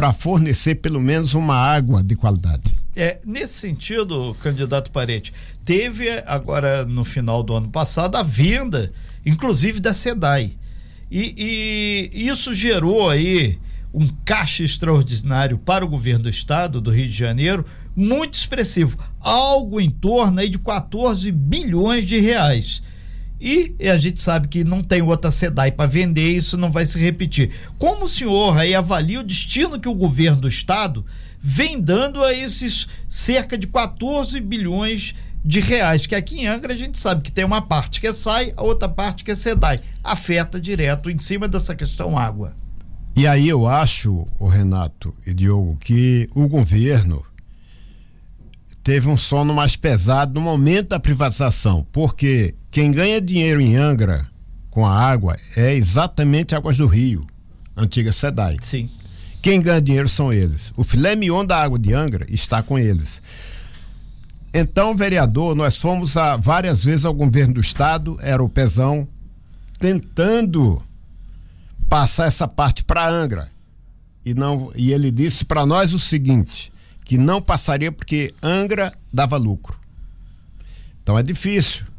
para 0.00 0.14
fornecer 0.14 0.76
pelo 0.76 0.98
menos 0.98 1.34
uma 1.34 1.54
água 1.54 2.02
de 2.02 2.16
qualidade. 2.16 2.74
É, 2.96 3.18
nesse 3.22 3.52
sentido, 3.52 4.34
candidato 4.42 4.90
Parente, 4.90 5.30
teve 5.62 6.08
agora 6.26 6.86
no 6.86 7.04
final 7.04 7.42
do 7.42 7.54
ano 7.54 7.68
passado 7.68 8.16
a 8.16 8.22
venda, 8.22 8.90
inclusive 9.26 9.78
da 9.78 9.92
SEDAI. 9.92 10.56
E, 11.10 12.08
e 12.14 12.26
isso 12.26 12.54
gerou 12.54 13.10
aí 13.10 13.58
um 13.92 14.08
caixa 14.24 14.64
extraordinário 14.64 15.58
para 15.58 15.84
o 15.84 15.88
governo 15.88 16.22
do 16.22 16.30
estado 16.30 16.80
do 16.80 16.90
Rio 16.90 17.06
de 17.06 17.12
Janeiro, 17.12 17.66
muito 17.94 18.32
expressivo, 18.32 18.96
algo 19.20 19.82
em 19.82 19.90
torno 19.90 20.40
aí 20.40 20.48
de 20.48 20.58
14 20.58 21.30
bilhões 21.30 22.06
de 22.06 22.18
reais. 22.18 22.82
E 23.40 23.74
a 23.88 23.96
gente 23.96 24.20
sabe 24.20 24.48
que 24.48 24.62
não 24.62 24.82
tem 24.82 25.00
outra 25.00 25.30
SEDAI 25.30 25.72
para 25.72 25.88
vender, 25.88 26.36
isso 26.36 26.58
não 26.58 26.70
vai 26.70 26.84
se 26.84 26.98
repetir. 26.98 27.52
Como 27.78 28.04
o 28.04 28.08
senhor 28.08 28.58
aí 28.58 28.74
avalia 28.74 29.20
o 29.20 29.24
destino 29.24 29.80
que 29.80 29.88
o 29.88 29.94
governo 29.94 30.42
do 30.42 30.48
estado 30.48 31.06
vem 31.40 31.80
dando 31.80 32.22
a 32.22 32.34
esses 32.34 32.86
cerca 33.08 33.56
de 33.56 33.66
14 33.66 34.38
bilhões 34.40 35.14
de 35.42 35.58
reais, 35.58 36.06
que 36.06 36.14
aqui 36.14 36.40
em 36.40 36.46
Angra 36.46 36.74
a 36.74 36.76
gente 36.76 36.98
sabe 36.98 37.22
que 37.22 37.32
tem 37.32 37.44
uma 37.44 37.62
parte 37.62 37.98
que 37.98 38.06
é 38.06 38.12
SAI, 38.12 38.52
a 38.56 38.62
outra 38.62 38.88
parte 38.88 39.24
que 39.24 39.30
é 39.30 39.34
SEDAI. 39.34 39.80
Afeta 40.04 40.60
direto 40.60 41.10
em 41.10 41.18
cima 41.18 41.48
dessa 41.48 41.74
questão 41.74 42.18
água. 42.18 42.54
E 43.16 43.26
aí 43.26 43.48
eu 43.48 43.66
acho, 43.66 44.26
o 44.38 44.48
Renato 44.48 45.14
e 45.26 45.32
Diogo, 45.32 45.76
que 45.80 46.28
o 46.34 46.46
governo 46.46 47.24
teve 48.82 49.08
um 49.08 49.16
sono 49.16 49.54
mais 49.54 49.76
pesado 49.76 50.34
no 50.34 50.40
momento 50.40 50.88
da 50.88 51.00
privatização, 51.00 51.86
porque 51.90 52.54
quem 52.70 52.92
ganha 52.92 53.20
dinheiro 53.20 53.60
em 53.60 53.76
Angra 53.76 54.28
com 54.70 54.86
a 54.86 54.96
água 54.96 55.36
é 55.56 55.74
exatamente 55.74 56.54
Águas 56.54 56.76
do 56.76 56.86
Rio, 56.86 57.26
antiga 57.76 58.12
SEDAI. 58.12 58.58
Sim. 58.62 58.88
Quem 59.42 59.60
ganha 59.60 59.80
dinheiro 59.80 60.08
são 60.08 60.32
eles. 60.32 60.72
O 60.76 60.84
filé 60.84 61.16
mignon 61.16 61.44
da 61.44 61.60
água 61.60 61.78
de 61.78 61.92
Angra 61.92 62.26
está 62.28 62.62
com 62.62 62.78
eles. 62.78 63.20
Então, 64.52 64.94
vereador, 64.94 65.56
nós 65.56 65.76
fomos 65.76 66.16
a, 66.16 66.36
várias 66.36 66.84
vezes 66.84 67.04
ao 67.04 67.14
governo 67.14 67.54
do 67.54 67.60
estado, 67.60 68.16
era 68.20 68.42
o 68.42 68.48
Pezão, 68.48 69.08
tentando 69.78 70.82
passar 71.88 72.26
essa 72.26 72.46
parte 72.46 72.84
para 72.84 73.08
Angra. 73.08 73.48
E, 74.24 74.34
não, 74.34 74.70
e 74.76 74.92
ele 74.92 75.10
disse 75.10 75.44
para 75.44 75.64
nós 75.66 75.92
o 75.92 75.98
seguinte: 75.98 76.72
que 77.04 77.16
não 77.16 77.40
passaria 77.40 77.90
porque 77.90 78.32
Angra 78.42 78.92
dava 79.12 79.36
lucro. 79.36 79.76
Então 81.02 81.18
é 81.18 81.22
difícil. 81.22 81.89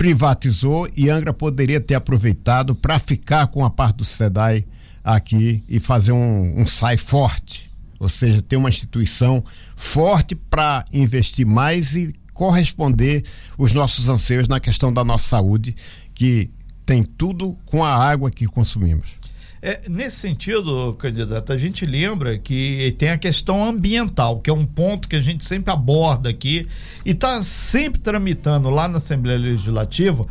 Privatizou 0.00 0.88
e 0.96 1.10
Angra 1.10 1.30
poderia 1.30 1.78
ter 1.78 1.94
aproveitado 1.94 2.74
para 2.74 2.98
ficar 2.98 3.48
com 3.48 3.66
a 3.66 3.68
parte 3.68 3.96
do 3.96 4.04
SEDAI 4.06 4.64
aqui 5.04 5.62
e 5.68 5.78
fazer 5.78 6.12
um, 6.12 6.58
um 6.58 6.64
SAI 6.64 6.96
forte. 6.96 7.70
Ou 7.98 8.08
seja, 8.08 8.40
ter 8.40 8.56
uma 8.56 8.70
instituição 8.70 9.44
forte 9.76 10.34
para 10.34 10.86
investir 10.90 11.44
mais 11.44 11.94
e 11.96 12.14
corresponder 12.32 13.26
os 13.58 13.74
nossos 13.74 14.08
anseios 14.08 14.48
na 14.48 14.58
questão 14.58 14.90
da 14.90 15.04
nossa 15.04 15.28
saúde, 15.28 15.76
que 16.14 16.50
tem 16.86 17.02
tudo 17.02 17.54
com 17.66 17.84
a 17.84 17.94
água 17.94 18.30
que 18.30 18.46
consumimos. 18.46 19.19
É, 19.62 19.82
nesse 19.90 20.16
sentido, 20.16 20.94
candidato, 20.94 21.52
a 21.52 21.58
gente 21.58 21.84
lembra 21.84 22.38
que 22.38 22.94
tem 22.96 23.10
a 23.10 23.18
questão 23.18 23.62
ambiental, 23.62 24.40
que 24.40 24.48
é 24.48 24.52
um 24.52 24.64
ponto 24.64 25.06
que 25.06 25.16
a 25.16 25.20
gente 25.20 25.44
sempre 25.44 25.70
aborda 25.70 26.30
aqui 26.30 26.66
e 27.04 27.10
está 27.10 27.42
sempre 27.42 28.00
tramitando 28.00 28.70
lá 28.70 28.88
na 28.88 28.96
Assembleia 28.96 29.38
Legislativa 29.38 30.26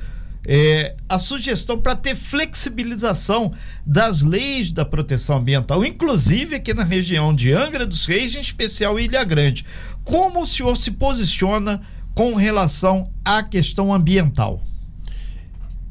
é, 0.46 0.96
a 1.08 1.20
sugestão 1.20 1.80
para 1.80 1.96
ter 1.96 2.16
flexibilização 2.16 3.54
das 3.86 4.24
leis 4.24 4.72
da 4.72 4.84
proteção 4.84 5.38
ambiental, 5.38 5.86
inclusive 5.86 6.56
aqui 6.56 6.74
na 6.74 6.84
região 6.84 7.34
de 7.34 7.54
Angra 7.54 7.86
dos 7.86 8.08
Reis, 8.08 8.36
em 8.36 8.42
especial 8.42 9.00
Ilha 9.00 9.24
Grande. 9.24 9.64
Como 10.04 10.42
o 10.42 10.48
senhor 10.48 10.76
se 10.76 10.90
posiciona 10.92 11.82
com 12.16 12.34
relação 12.34 13.12
à 13.24 13.44
questão 13.44 13.94
ambiental? 13.94 14.64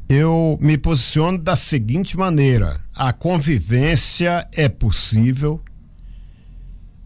Eu 0.09 0.57
me 0.59 0.75
posiciono 0.75 1.37
da 1.37 1.55
seguinte 1.55 2.17
maneira: 2.17 2.81
a 2.95 3.13
convivência 3.13 4.47
é 4.51 4.67
possível 4.67 5.61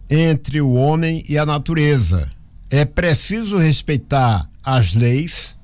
entre 0.10 0.62
o 0.62 0.74
homem 0.74 1.22
e 1.28 1.38
a 1.38 1.46
natureza. 1.46 2.30
É 2.70 2.86
preciso 2.86 3.58
respeitar 3.58 4.50
as 4.64 4.96
leis, 4.96 5.58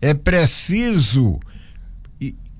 é 0.00 0.14
preciso 0.14 1.38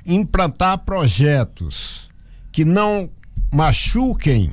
implantar 0.04 0.78
projetos 0.78 2.08
que 2.52 2.64
não 2.64 3.10
machuquem 3.50 4.50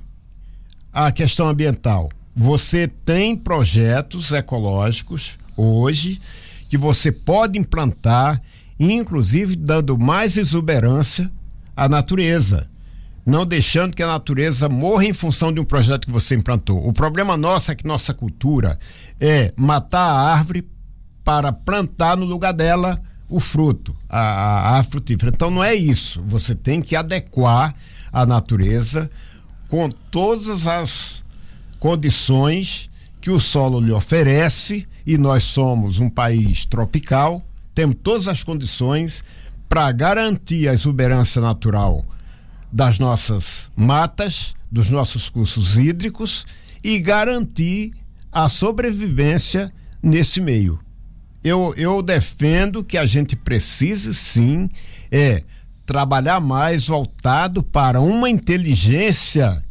a 0.92 1.12
questão 1.12 1.48
ambiental. 1.48 2.10
Você 2.36 2.88
tem 2.88 3.36
projetos 3.36 4.32
ecológicos 4.32 5.38
hoje 5.56 6.20
que 6.68 6.78
você 6.78 7.12
pode 7.12 7.60
implantar 7.60 8.42
inclusive 8.80 9.56
dando 9.56 9.98
mais 9.98 10.38
exuberância 10.38 11.32
à 11.76 11.88
natureza, 11.88 12.70
não 13.26 13.46
deixando 13.46 13.96
que 13.96 14.04
a 14.04 14.08
natureza 14.08 14.68
morra 14.68 15.06
em 15.06 15.14
função 15.14 15.52
de 15.54 15.60
um 15.60 15.66
projeto 15.66 16.06
que 16.06 16.12
você 16.12 16.36
implantou. 16.36 16.86
O 16.88 16.92
problema 16.92 17.38
nosso 17.38 17.72
é 17.72 17.76
que 17.76 17.88
nossa 17.88 18.14
cultura 18.14 18.78
é 19.20 19.54
matar 19.56 20.06
a 20.06 20.34
árvore 20.34 20.68
para 21.24 21.54
plantar 21.54 22.18
no 22.18 22.26
lugar 22.26 22.54
dela 22.54 23.02
o 23.30 23.40
fruto, 23.40 23.96
a, 24.10 24.78
a 24.78 24.84
frutífera. 24.84 25.32
Então 25.34 25.50
não 25.50 25.64
é 25.64 25.74
isso. 25.74 26.22
Você 26.28 26.54
tem 26.54 26.82
que 26.82 26.96
adequar 26.96 27.74
a 28.12 28.26
natureza 28.26 29.10
com 29.70 29.90
todas 29.90 30.68
as 30.68 31.24
condições 31.80 32.90
que 33.22 33.32
o 33.32 33.40
solo 33.40 33.80
lhe 33.80 33.92
oferece 33.92 34.88
e 35.06 35.18
nós 35.18 35.44
somos 35.44 36.00
um 36.00 36.10
país 36.10 36.66
tropical 36.66 37.42
temos 37.74 37.98
todas 38.02 38.28
as 38.28 38.44
condições 38.44 39.24
para 39.68 39.92
garantir 39.92 40.68
a 40.68 40.74
exuberância 40.74 41.42
natural 41.42 42.06
das 42.72 43.00
nossas 43.00 43.72
matas, 43.76 44.56
dos 44.72 44.90
nossos 44.90 45.30
cursos 45.30 45.78
hídricos 45.78 46.46
e 46.84 47.00
garantir 47.00 47.94
a 48.32 48.50
sobrevivência 48.50 49.72
nesse 50.02 50.42
meio. 50.42 50.80
Eu, 51.44 51.74
eu 51.78 52.02
defendo 52.02 52.84
que 52.84 52.98
a 52.98 53.06
gente 53.06 53.36
precise 53.36 54.14
sim 54.14 54.70
é 55.12 55.44
trabalhar 55.86 56.40
mais 56.40 56.88
voltado 56.88 57.62
para 57.62 58.00
uma 58.00 58.30
inteligência 58.30 59.64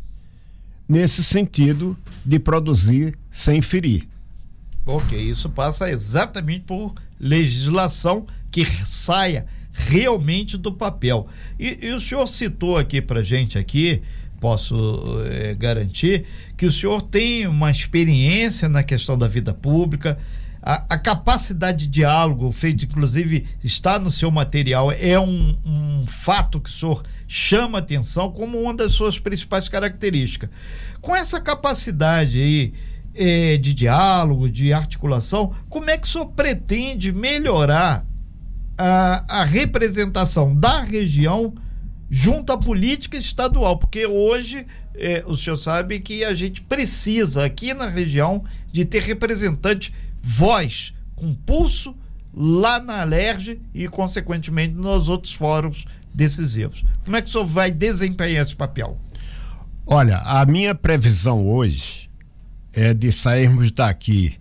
nesse 0.89 1.25
sentido 1.25 1.97
de 2.25 2.39
produzir 2.39 3.19
sem 3.31 3.63
ferir. 3.63 4.07
Ok, 4.85 5.19
isso 5.19 5.49
passa 5.49 5.91
exatamente 5.91 6.65
por 6.65 6.95
legislação 7.23 8.27
que 8.51 8.67
saia 8.85 9.47
realmente 9.73 10.59
do 10.59 10.73
papel. 10.73 11.27
E, 11.59 11.79
e 11.81 11.93
o 11.93 12.01
senhor 12.01 12.27
citou 12.27 12.77
aqui 12.77 13.01
para 13.01 13.23
gente 13.23 13.57
aqui, 13.57 14.03
posso 14.41 15.23
é, 15.31 15.55
garantir 15.55 16.27
que 16.57 16.67
o 16.67 16.73
senhor 16.73 17.01
tem 17.01 17.47
uma 17.47 17.71
experiência 17.71 18.69
na 18.69 18.83
questão 18.83 19.17
da 19.17 19.29
vida 19.29 19.55
pública. 19.55 20.19
A, 20.61 20.95
a, 20.95 20.99
capacidade 20.99 21.87
de 21.87 21.89
diálogo, 21.89 22.51
feito 22.53 22.85
inclusive 22.85 23.47
está 23.65 23.99
no 23.99 24.11
seu 24.11 24.31
material, 24.31 24.93
é 24.93 25.19
um, 25.19 25.57
um 25.65 26.05
fato 26.07 26.61
que 26.61 26.71
o 26.71 26.73
senhor 26.73 27.03
chama 27.27 27.79
atenção 27.79 28.31
como 28.31 28.61
uma 28.61 28.75
das 28.75 28.93
suas 28.93 29.19
principais 29.19 29.69
características. 29.69 30.51
Com 31.01 31.17
essa 31.17 31.41
capacidade 31.41 32.41
aí 32.41 32.75
é, 33.15 33.57
de 33.57 33.75
diálogo, 33.75 34.49
de 34.49 34.73
articulação, 34.73 35.55
como 35.69 35.91
é 35.91 35.99
que 35.99 36.07
o 36.07 36.11
senhor 36.11 36.27
pretende 36.27 37.13
melhorar 37.13 38.03
a, 38.77 39.41
a 39.41 39.45
representação 39.45 40.55
da 40.55 40.83
região 40.83 41.55
junto 42.11 42.53
à 42.53 42.59
política 42.59 43.17
estadual? 43.17 43.79
Porque 43.79 44.07
hoje 44.07 44.67
é, 44.95 45.23
o 45.27 45.37
senhor 45.37 45.57
sabe 45.57 46.01
que 46.01 46.25
a 46.25 46.35
gente 46.35 46.63
precisa 46.63 47.45
aqui 47.45 47.75
na 47.75 47.89
região 47.89 48.45
de 48.71 48.85
ter 48.85 49.03
representante 49.03 49.93
voz 50.23 50.95
com 51.15 51.35
pulso 51.35 51.95
lá 52.35 52.81
na 52.81 53.03
Alerj 53.03 53.61
e, 53.75 53.89
consequentemente, 53.89 54.75
nos 54.75 55.09
outros 55.09 55.35
fóruns 55.35 55.87
decisivos. 56.15 56.85
Como 57.05 57.17
é 57.17 57.23
que 57.23 57.29
o 57.29 57.31
senhor 57.31 57.47
vai 57.47 57.71
desempenhar 57.71 58.43
esse 58.43 58.57
papel? 58.57 58.99
Olha, 59.87 60.19
a 60.19 60.45
minha 60.47 60.75
previsão 60.75 61.49
hoje 61.49 62.09
é 62.73 62.95
de 62.95 63.13
sairmos 63.13 63.71
daqui 63.71 64.37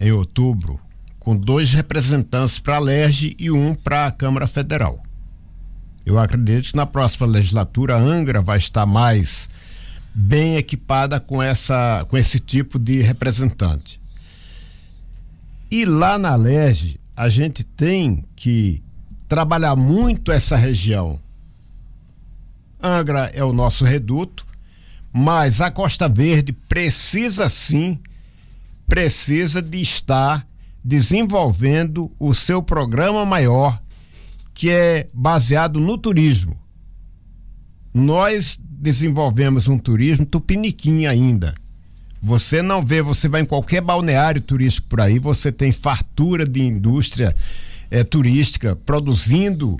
em 0.00 0.12
outubro 0.12 0.80
com 1.18 1.34
dois 1.34 1.72
representantes 1.72 2.58
para 2.58 2.76
a 2.76 2.80
LERJ 2.80 3.34
e 3.38 3.50
um 3.50 3.74
para 3.74 4.06
a 4.06 4.10
Câmara 4.10 4.46
Federal. 4.46 5.02
Eu 6.04 6.18
acredito 6.18 6.70
que 6.70 6.76
na 6.76 6.84
próxima 6.84 7.26
legislatura 7.26 7.96
a 7.96 7.98
Angra 7.98 8.42
vai 8.42 8.58
estar 8.58 8.84
mais 8.84 9.48
bem 10.14 10.56
equipada 10.56 11.18
com 11.18 11.42
essa 11.42 12.06
com 12.08 12.16
esse 12.16 12.38
tipo 12.38 12.78
de 12.78 13.00
representante. 13.00 14.00
E 15.70 15.86
lá 15.86 16.18
na 16.18 16.36
Lege, 16.36 17.00
a 17.16 17.28
gente 17.28 17.64
tem 17.64 18.22
que 18.36 18.82
trabalhar 19.26 19.74
muito 19.74 20.30
essa 20.30 20.56
região. 20.56 21.18
Angra 22.82 23.30
é 23.34 23.42
o 23.42 23.52
nosso 23.52 23.84
reduto, 23.84 24.46
mas 25.16 25.60
a 25.60 25.70
Costa 25.70 26.08
Verde 26.08 26.52
precisa 26.52 27.48
sim, 27.48 28.00
precisa 28.88 29.62
de 29.62 29.80
estar 29.80 30.44
desenvolvendo 30.84 32.10
o 32.18 32.34
seu 32.34 32.60
programa 32.60 33.24
maior, 33.24 33.80
que 34.52 34.70
é 34.70 35.08
baseado 35.14 35.78
no 35.78 35.96
turismo. 35.96 36.58
Nós 37.94 38.58
desenvolvemos 38.60 39.68
um 39.68 39.78
turismo 39.78 40.26
tupiniquim 40.26 41.06
ainda. 41.06 41.54
Você 42.20 42.60
não 42.60 42.84
vê, 42.84 43.00
você 43.00 43.28
vai 43.28 43.42
em 43.42 43.46
qualquer 43.46 43.82
balneário 43.82 44.40
turístico 44.40 44.88
por 44.88 45.00
aí, 45.00 45.20
você 45.20 45.52
tem 45.52 45.70
fartura 45.70 46.44
de 46.44 46.60
indústria 46.60 47.36
é, 47.88 48.02
turística 48.02 48.74
produzindo 48.74 49.78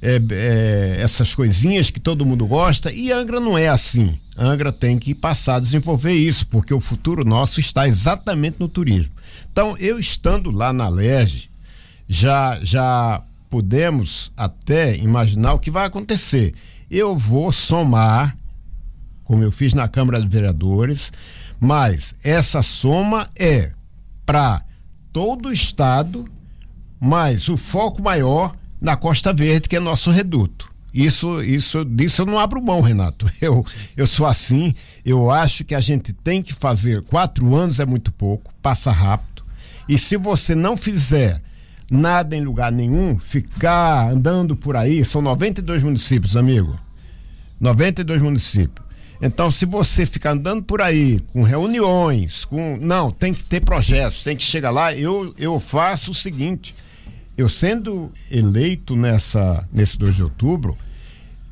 é, 0.00 0.20
é, 0.30 1.00
essas 1.00 1.34
coisinhas 1.34 1.90
que 1.90 1.98
todo 1.98 2.26
mundo 2.26 2.46
gosta 2.46 2.92
e 2.92 3.10
Angra 3.12 3.40
não 3.40 3.56
é 3.56 3.68
assim. 3.68 4.18
Angra 4.36 4.70
tem 4.70 4.98
que 4.98 5.14
passar 5.14 5.56
a 5.56 5.60
desenvolver 5.60 6.12
isso, 6.12 6.46
porque 6.48 6.74
o 6.74 6.80
futuro 6.80 7.24
nosso 7.24 7.60
está 7.60 7.88
exatamente 7.88 8.56
no 8.60 8.68
turismo. 8.68 9.12
Então, 9.50 9.76
eu 9.78 9.98
estando 9.98 10.50
lá 10.50 10.72
na 10.72 10.88
LERJ, 10.88 11.50
já, 12.06 12.58
já 12.62 13.22
podemos 13.48 14.30
até 14.36 14.96
imaginar 14.96 15.54
o 15.54 15.58
que 15.58 15.70
vai 15.70 15.86
acontecer. 15.86 16.54
Eu 16.90 17.16
vou 17.16 17.50
somar, 17.50 18.36
como 19.24 19.42
eu 19.42 19.50
fiz 19.50 19.72
na 19.72 19.88
Câmara 19.88 20.20
de 20.20 20.28
Vereadores, 20.28 21.10
mas 21.58 22.14
essa 22.22 22.62
soma 22.62 23.30
é 23.34 23.72
para 24.26 24.62
todo 25.12 25.48
o 25.48 25.52
estado, 25.52 26.26
mas 27.00 27.48
o 27.48 27.56
foco 27.56 28.02
maior 28.02 28.54
na 28.80 28.96
Costa 28.96 29.32
Verde, 29.32 29.68
que 29.68 29.76
é 29.76 29.80
nosso 29.80 30.10
reduto. 30.10 30.70
Isso, 30.92 31.42
isso, 31.42 31.84
disso 31.84 32.22
eu 32.22 32.26
não 32.26 32.38
abro 32.38 32.62
mão, 32.62 32.80
Renato. 32.80 33.30
Eu, 33.38 33.64
eu 33.94 34.06
sou 34.06 34.26
assim. 34.26 34.74
Eu 35.04 35.30
acho 35.30 35.62
que 35.62 35.74
a 35.74 35.80
gente 35.80 36.12
tem 36.12 36.42
que 36.42 36.54
fazer. 36.54 37.02
Quatro 37.02 37.54
anos 37.54 37.78
é 37.80 37.84
muito 37.84 38.10
pouco, 38.10 38.52
passa 38.62 38.90
rápido. 38.90 39.44
E 39.86 39.98
se 39.98 40.16
você 40.16 40.54
não 40.54 40.74
fizer 40.74 41.42
nada 41.90 42.34
em 42.34 42.42
lugar 42.42 42.72
nenhum, 42.72 43.18
ficar 43.18 44.10
andando 44.10 44.56
por 44.56 44.74
aí, 44.74 45.04
são 45.04 45.20
92 45.20 45.82
municípios, 45.82 46.34
amigo. 46.34 46.74
92 47.60 48.22
municípios. 48.22 48.86
Então, 49.20 49.50
se 49.50 49.64
você 49.64 50.04
ficar 50.04 50.32
andando 50.32 50.62
por 50.62 50.82
aí, 50.82 51.20
com 51.32 51.42
reuniões, 51.42 52.44
com. 52.44 52.78
Não, 52.80 53.10
tem 53.10 53.32
que 53.32 53.44
ter 53.44 53.60
projetos, 53.60 54.22
tem 54.22 54.36
que 54.36 54.42
chegar 54.42 54.70
lá. 54.70 54.92
Eu, 54.92 55.34
eu 55.38 55.58
faço 55.58 56.10
o 56.10 56.14
seguinte: 56.14 56.74
eu 57.36 57.48
sendo 57.48 58.10
eleito 58.30 58.96
nessa, 58.96 59.66
nesse 59.72 59.98
2 59.98 60.16
de 60.16 60.22
outubro, 60.22 60.76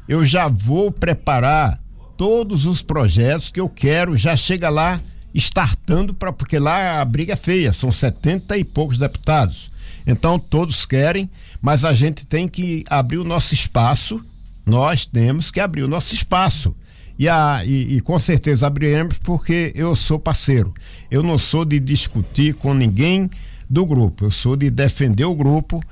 eu 0.09 0.25
já 0.25 0.49
vou 0.49 0.91
preparar 0.91 1.81
todos 2.17 2.65
os 2.65 2.83
projetos 2.83 3.51
que 3.51 3.61
eu 3.61 3.69
quero, 3.69 4.17
já 4.17 4.37
chega 4.37 4.71
lá 4.71 5.01
startando 5.35 6.15
para 6.15 6.33
porque 6.33 6.59
lá 6.59 7.01
a 7.01 7.05
briga 7.05 7.33
é 7.33 7.37
feia, 7.37 7.73
são 7.73 7.91
70 7.91 8.57
e 8.57 8.65
poucos 8.65 8.99
deputados. 8.99 9.71
Então 10.07 10.39
todos 10.39 10.87
querem, 10.87 11.29
mas 11.61 11.85
a 11.85 11.93
gente 11.93 12.27
tem 12.27 12.47
que 12.47 12.85
abrir 12.89 13.19
o 13.19 13.25
nosso 13.25 13.53
espaço. 13.55 14.25
Nós 14.65 15.05
temos 15.07 15.51
que 15.51 15.61
abrir 15.61 15.83
o 15.83 15.89
nosso 15.89 16.15
espaço. 16.15 16.75
E, 17.19 17.29
a, 17.29 17.63
e, 17.65 17.97
e, 17.97 18.01
com 18.01 18.19
certeza 18.19 18.67
abriremos 18.67 19.19
porque 19.19 19.73
eu 19.75 19.95
sou 19.95 20.19
parceiro. 20.19 20.75
Eu 21.11 21.23
não 21.23 21.39
sou 21.39 21.65
de 21.65 21.79
discutir 21.79 22.55
com 22.55 22.75
ninguém 22.75 23.31
do 23.75 23.85
grupo, 23.85 24.25
eu 24.25 24.31
sou 24.31 24.55
de 24.55 24.71
defender 24.71 25.25
o 25.25 25.35
grupo 25.35 25.83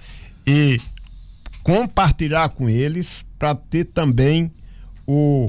e 0.46 0.80
compartilhar 1.64 2.48
com 2.50 2.68
eles 2.68 3.24
para 3.36 3.56
ter 3.56 3.86
também 3.86 4.52
o, 5.04 5.46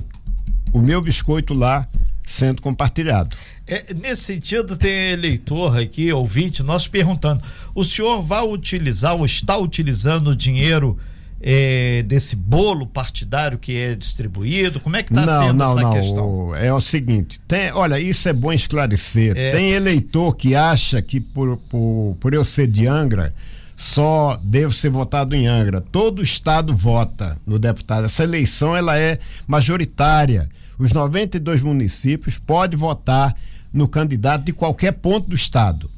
o 0.74 0.80
meu 0.80 1.00
biscoito 1.00 1.54
lá 1.54 1.88
sendo 2.26 2.60
compartilhado. 2.60 3.36
É, 3.68 3.94
nesse 3.94 4.24
sentido, 4.24 4.76
tem 4.76 5.12
eleitor 5.12 5.78
aqui, 5.78 6.12
ouvinte, 6.12 6.64
nós 6.64 6.88
perguntando: 6.88 7.44
o 7.76 7.84
senhor 7.84 8.22
vai 8.24 8.42
utilizar 8.42 9.16
ou 9.16 9.26
está 9.26 9.56
utilizando 9.56 10.32
o 10.32 10.36
dinheiro 10.36 10.98
é, 11.44 12.02
desse 12.04 12.36
bolo 12.36 12.88
partidário 12.88 13.58
que 13.58 13.78
é 13.78 13.96
distribuído? 13.96 14.80
Como 14.80 14.96
é 14.96 15.04
que 15.04 15.14
está 15.14 15.40
sendo 15.42 15.54
não, 15.56 15.72
essa 15.72 15.82
não. 15.82 15.94
questão? 15.94 16.56
É 16.56 16.74
o 16.74 16.80
seguinte: 16.80 17.40
tem, 17.42 17.72
olha, 17.74 18.00
isso 18.00 18.30
é 18.30 18.34
bom 18.34 18.54
esclarecer. 18.54 19.38
É. 19.38 19.52
Tem 19.52 19.72
eleitor 19.72 20.36
que 20.36 20.56
acha 20.56 21.02
que 21.02 21.20
por, 21.20 21.58
por, 21.70 22.16
por 22.20 22.34
eu 22.34 22.46
ser 22.46 22.68
de 22.68 22.88
Angra 22.88 23.34
só 23.76 24.40
devo 24.42 24.74
ser 24.74 24.90
votado 24.90 25.36
em 25.36 25.46
Angra. 25.48 25.82
Todo 25.82 26.24
estado 26.24 26.76
vota 26.76 27.38
no 27.46 27.60
deputado. 27.60 28.06
Essa 28.06 28.24
eleição 28.24 28.76
ela 28.76 28.98
é 28.98 29.20
majoritária 29.46 30.50
os 30.78 30.92
92 30.92 31.62
municípios 31.62 32.40
podem 32.40 32.78
votar 32.78 33.36
no 33.72 33.88
candidato 33.88 34.44
de 34.44 34.54
qualquer 34.54 34.92
ponto 34.94 35.30
do 35.30 35.36
estado. 35.36 35.90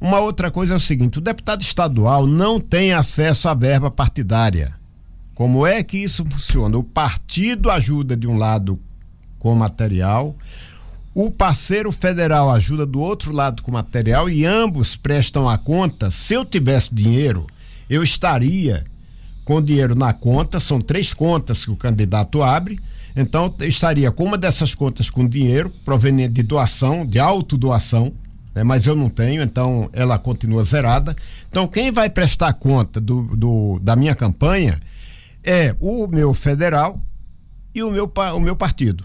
Uma 0.00 0.18
outra 0.18 0.50
coisa 0.50 0.74
é 0.74 0.76
o 0.76 0.80
seguinte: 0.80 1.18
o 1.18 1.20
deputado 1.20 1.62
estadual 1.62 2.26
não 2.26 2.58
tem 2.58 2.92
acesso 2.92 3.48
à 3.48 3.54
verba 3.54 3.90
partidária. 3.90 4.74
Como 5.42 5.66
é 5.66 5.82
que 5.82 5.98
isso 5.98 6.24
funciona? 6.24 6.78
O 6.78 6.84
partido 6.84 7.68
ajuda 7.68 8.16
de 8.16 8.28
um 8.28 8.38
lado 8.38 8.78
com 9.40 9.52
material, 9.56 10.36
o 11.12 11.32
parceiro 11.32 11.90
federal 11.90 12.48
ajuda 12.52 12.86
do 12.86 13.00
outro 13.00 13.32
lado 13.32 13.60
com 13.60 13.72
material 13.72 14.30
e 14.30 14.46
ambos 14.46 14.94
prestam 14.94 15.48
a 15.48 15.58
conta. 15.58 16.12
Se 16.12 16.34
eu 16.34 16.44
tivesse 16.44 16.94
dinheiro, 16.94 17.48
eu 17.90 18.04
estaria 18.04 18.84
com 19.44 19.60
dinheiro 19.60 19.96
na 19.96 20.12
conta, 20.12 20.60
são 20.60 20.80
três 20.80 21.12
contas 21.12 21.64
que 21.64 21.72
o 21.72 21.76
candidato 21.76 22.40
abre 22.40 22.78
então, 23.16 23.52
estaria 23.62 24.12
com 24.12 24.22
uma 24.22 24.38
dessas 24.38 24.76
contas 24.76 25.10
com 25.10 25.26
dinheiro 25.26 25.72
proveniente 25.84 26.34
de 26.34 26.44
doação, 26.44 27.04
de 27.04 27.18
autodoação, 27.18 28.12
né? 28.54 28.62
mas 28.62 28.86
eu 28.86 28.94
não 28.94 29.08
tenho, 29.08 29.42
então 29.42 29.90
ela 29.92 30.20
continua 30.20 30.62
zerada. 30.62 31.16
Então, 31.50 31.66
quem 31.66 31.90
vai 31.90 32.08
prestar 32.08 32.52
conta 32.52 33.00
do, 33.00 33.22
do, 33.36 33.80
da 33.82 33.96
minha 33.96 34.14
campanha 34.14 34.80
é 35.42 35.74
o 35.80 36.06
meu 36.06 36.32
federal 36.32 37.00
e 37.74 37.82
o 37.82 37.90
meu, 37.90 38.10
o 38.34 38.40
meu 38.40 38.56
partido. 38.56 39.04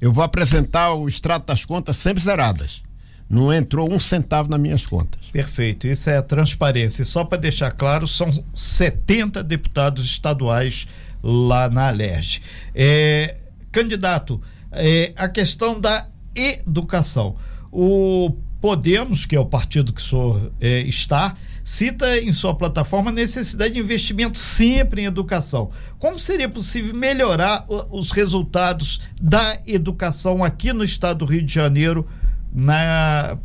Eu 0.00 0.12
vou 0.12 0.22
apresentar 0.22 0.92
o 0.94 1.08
extrato 1.08 1.46
das 1.46 1.64
contas 1.64 1.96
sempre 1.96 2.22
zeradas. 2.22 2.82
Não 3.28 3.52
entrou 3.52 3.92
um 3.92 3.98
centavo 3.98 4.48
nas 4.48 4.60
minhas 4.60 4.86
contas. 4.86 5.20
Perfeito, 5.30 5.86
isso 5.86 6.08
é 6.08 6.16
a 6.16 6.22
transparência. 6.22 7.02
E 7.02 7.04
só 7.04 7.24
para 7.24 7.38
deixar 7.38 7.70
claro, 7.72 8.06
são 8.06 8.30
70 8.54 9.42
deputados 9.42 10.04
estaduais 10.04 10.86
lá 11.22 11.68
na 11.68 11.88
Alerj. 11.88 12.40
É, 12.74 13.36
candidato, 13.70 14.40
é, 14.72 15.12
a 15.16 15.28
questão 15.28 15.78
da 15.78 16.08
educação. 16.34 17.36
O 17.70 18.34
Podemos, 18.60 19.24
que 19.24 19.36
é 19.36 19.40
o 19.40 19.46
partido 19.46 19.92
que 19.92 20.00
o 20.00 20.04
senhor 20.04 20.52
é, 20.60 20.80
está, 20.80 21.36
cita 21.62 22.18
em 22.18 22.32
sua 22.32 22.54
plataforma 22.54 23.10
a 23.10 23.14
necessidade 23.14 23.74
de 23.74 23.80
investimento 23.80 24.36
sempre 24.36 25.02
em 25.02 25.04
educação. 25.04 25.70
Como 25.98 26.18
seria 26.18 26.48
possível 26.48 26.94
melhorar 26.94 27.64
os 27.68 28.10
resultados 28.10 29.00
da 29.20 29.58
educação 29.66 30.42
aqui 30.42 30.72
no 30.72 30.82
estado 30.82 31.18
do 31.18 31.24
Rio 31.26 31.42
de 31.42 31.52
Janeiro 31.52 32.08
na, 32.52 33.38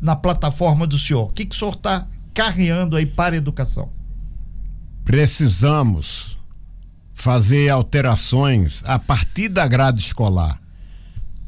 na 0.00 0.14
plataforma 0.14 0.86
do 0.86 0.98
senhor? 0.98 1.30
O 1.30 1.32
que, 1.32 1.46
que 1.46 1.54
o 1.54 1.58
senhor 1.58 1.74
está 1.74 2.06
carreando 2.34 2.96
aí 2.96 3.06
para 3.06 3.34
a 3.36 3.38
educação? 3.38 3.90
Precisamos 5.04 6.36
fazer 7.14 7.70
alterações 7.70 8.82
a 8.84 8.98
partir 8.98 9.48
da 9.48 9.66
grade 9.66 10.02
escolar. 10.02 10.60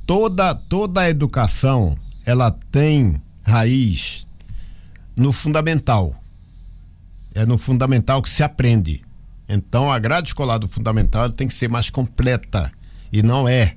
Toda 0.07 0.55
toda 0.55 1.01
a 1.01 1.11
educação, 1.11 1.99
ela 2.27 2.51
tem 2.51 3.23
raiz 3.45 4.27
no 5.17 5.33
fundamental. 5.33 6.21
É 7.33 7.47
no 7.47 7.57
fundamental 7.57 8.21
que 8.21 8.29
se 8.29 8.43
aprende. 8.43 9.05
Então 9.49 9.93
a 9.93 9.99
grade 10.01 10.29
escolar 10.29 10.59
do 10.59 10.67
fundamental 10.67 11.31
tem 11.31 11.47
que 11.47 11.55
ser 11.55 11.69
mais 11.69 11.89
completa 11.89 12.73
e 13.13 13.23
não 13.23 13.49
é. 13.49 13.77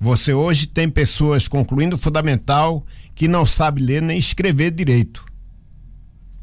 Você 0.00 0.32
hoje 0.32 0.66
tem 0.66 0.88
pessoas 0.88 1.46
concluindo 1.46 1.96
o 1.96 1.98
fundamental 1.98 2.84
que 3.14 3.28
não 3.28 3.44
sabe 3.44 3.82
ler 3.82 4.00
nem 4.00 4.18
escrever 4.18 4.70
direito. 4.70 5.24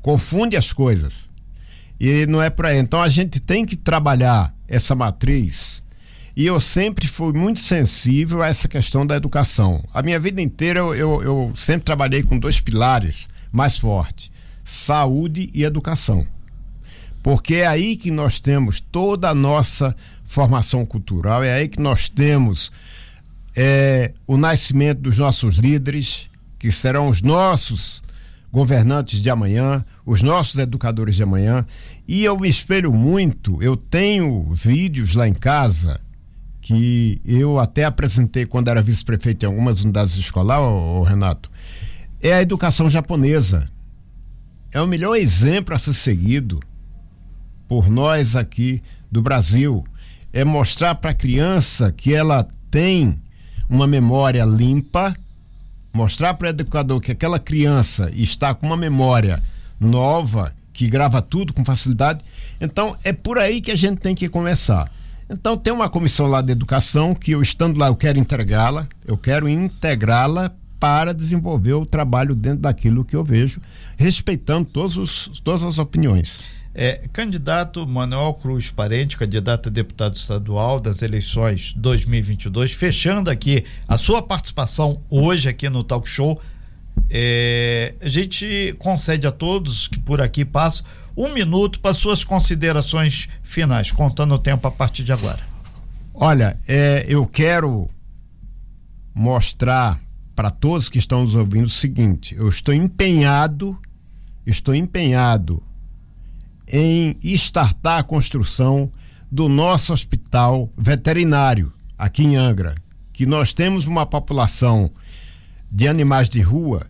Confunde 0.02 0.56
as 0.56 0.72
coisas. 0.72 1.28
E 2.00 2.26
não 2.28 2.42
é 2.42 2.50
para. 2.50 2.76
Então 2.78 3.02
a 3.02 3.10
gente 3.10 3.40
tem 3.40 3.66
que 3.66 3.76
trabalhar 3.76 4.56
essa 4.68 4.94
matriz. 4.94 5.84
E 6.36 6.46
eu 6.46 6.62
sempre 6.62 7.08
fui 7.08 7.34
muito 7.34 7.60
sensível 7.60 8.42
a 8.42 8.48
essa 8.48 8.68
questão 8.68 9.06
da 9.06 9.16
educação. 9.16 9.84
A 9.94 10.02
minha 10.02 10.20
vida 10.20 10.42
inteira 10.42 10.80
eu, 10.80 10.96
eu, 10.96 11.24
eu 11.24 11.52
sempre 11.56 11.84
trabalhei 11.84 12.24
com 12.24 12.40
dois 12.40 12.62
pilares 12.62 13.28
mais 13.52 13.78
fortes: 13.78 14.32
saúde 14.64 15.50
e 15.54 15.64
educação. 15.64 16.26
Porque 17.22 17.56
é 17.56 17.68
aí 17.68 17.98
que 17.98 18.10
nós 18.10 18.40
temos 18.40 18.80
toda 18.80 19.30
a 19.30 19.36
nossa 19.36 19.96
formação 20.24 20.86
cultural, 20.86 21.44
é 21.44 21.54
aí 21.54 21.68
que 21.68 21.80
nós 21.80 22.10
temos 22.10 22.72
é, 23.56 24.14
o 24.26 24.38
nascimento 24.38 25.02
dos 25.02 25.20
nossos 25.20 25.58
líderes, 25.58 26.30
que 26.58 26.72
serão 26.72 27.10
os 27.10 27.22
nossos 27.22 28.02
governantes 28.52 29.22
de 29.22 29.30
amanhã, 29.30 29.86
os 30.06 30.24
nossos 30.24 30.58
educadores 30.58 31.16
de 31.16 31.24
amanhã. 31.24 31.66
E 32.08 32.24
eu 32.24 32.40
me 32.40 32.50
espelho 32.50 32.92
muito, 32.92 33.62
eu 33.62 33.78
tenho 33.78 34.52
vídeos 34.52 35.14
lá 35.14 35.28
em 35.28 35.34
casa 35.34 36.00
que 36.72 37.22
eu 37.26 37.60
até 37.60 37.84
apresentei 37.84 38.46
quando 38.46 38.70
era 38.70 38.82
vice-prefeito 38.82 39.44
em 39.44 39.48
algumas 39.48 39.84
unidades 39.84 40.16
escolares, 40.16 40.66
Renato. 41.06 41.52
É 42.22 42.34
a 42.34 42.42
educação 42.42 42.90
japonesa. 42.90 43.68
É 44.72 44.80
o 44.80 44.88
melhor 44.88 45.16
exemplo 45.16 45.76
a 45.76 45.80
ser 45.80 45.94
seguido 45.94 46.62
por 47.68 47.90
nós 47.90 48.38
aqui 48.38 48.82
do 49.12 49.22
Brasil. 49.22 49.84
É 50.32 50.46
mostrar 50.46 50.96
para 50.96 51.12
a 51.12 51.14
criança 51.14 51.92
que 51.92 52.14
ela 52.14 52.48
tem 52.70 53.22
uma 53.70 53.86
memória 53.86 54.46
limpa, 54.46 55.14
mostrar 55.94 56.36
para 56.36 56.48
o 56.48 56.50
educador 56.52 57.02
que 57.02 57.12
aquela 57.12 57.38
criança 57.40 58.10
está 58.14 58.54
com 58.54 58.66
uma 58.66 58.78
memória 58.78 59.44
nova, 59.78 60.54
que 60.72 60.88
grava 60.88 61.22
tudo 61.22 61.52
com 61.52 61.66
facilidade. 61.66 62.24
Então, 62.62 62.96
é 63.04 63.12
por 63.12 63.38
aí 63.38 63.60
que 63.60 63.72
a 63.72 63.76
gente 63.76 64.00
tem 64.00 64.16
que 64.16 64.30
começar. 64.30 64.90
Então, 65.32 65.56
tem 65.56 65.72
uma 65.72 65.90
comissão 65.90 66.28
lá 66.28 66.42
de 66.42 66.52
educação 66.52 67.16
que 67.16 67.32
eu 67.32 67.42
estando 67.42 67.80
lá, 67.80 67.88
eu 67.88 67.96
quero 67.96 68.20
integrá-la, 68.20 68.88
eu 69.08 69.18
quero 69.18 69.48
integrá-la 69.48 70.52
para 70.78 71.14
desenvolver 71.14 71.74
o 71.74 71.86
trabalho 71.86 72.36
dentro 72.36 72.60
daquilo 72.60 73.06
que 73.06 73.16
eu 73.16 73.24
vejo, 73.24 73.62
respeitando 73.96 74.68
todos 74.68 74.98
os, 74.98 75.40
todas 75.44 75.64
as 75.64 75.80
opiniões. 75.80 76.42
É, 76.74 77.08
candidato 77.14 77.86
Manuel 77.88 78.34
Cruz 78.34 78.72
Parente, 78.72 79.18
candidato 79.18 79.70
a 79.70 79.72
deputado 79.72 80.16
estadual 80.16 80.80
das 80.80 81.02
eleições 81.02 81.74
2022, 81.78 82.74
fechando 82.74 83.30
aqui 83.30 83.64
a 83.88 83.98
sua 83.98 84.22
participação 84.22 85.02
hoje 85.10 85.48
aqui 85.48 85.70
no 85.70 85.84
Talk 85.84 86.10
Show. 86.10 86.42
É, 87.10 87.94
a 88.02 88.10
gente 88.10 88.74
concede 88.80 89.28
a 89.28 89.32
todos 89.32 89.88
que 89.88 90.00
por 90.00 90.22
aqui 90.22 90.44
passam 90.44 90.86
um 91.16 91.34
minuto 91.34 91.80
para 91.80 91.94
suas 91.94 92.24
considerações 92.24 93.28
finais, 93.44 93.92
contando 93.92 94.34
o 94.34 94.40
tempo 94.40 94.68
a 94.68 94.72
partir 94.72 95.04
de 95.04 95.12
agora. 95.12 95.40
Olha, 96.14 96.60
é, 96.68 97.06
eu 97.08 97.26
quero 97.26 97.90
mostrar 99.14 100.00
para 100.36 100.50
todos 100.50 100.90
que 100.90 100.98
estão 100.98 101.22
nos 101.22 101.36
ouvindo 101.36 101.66
o 101.66 101.70
seguinte: 101.70 102.36
eu 102.36 102.50
estou 102.50 102.74
empenhado, 102.74 103.78
estou 104.46 104.74
empenhado 104.74 105.62
em 106.68 107.18
estartar 107.22 108.00
a 108.00 108.04
construção 108.04 108.92
do 109.32 109.48
nosso 109.48 109.94
hospital 109.94 110.70
veterinário 110.78 111.72
aqui 111.98 112.24
em 112.24 112.36
Angra, 112.36 112.76
que 113.14 113.26
nós 113.26 113.54
temos 113.54 113.86
uma 113.86 114.06
população 114.06 114.92
de 115.72 115.88
animais 115.88 116.28
de 116.28 116.42
rua 116.42 116.88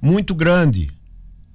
muito 0.00 0.34
grande. 0.34 0.90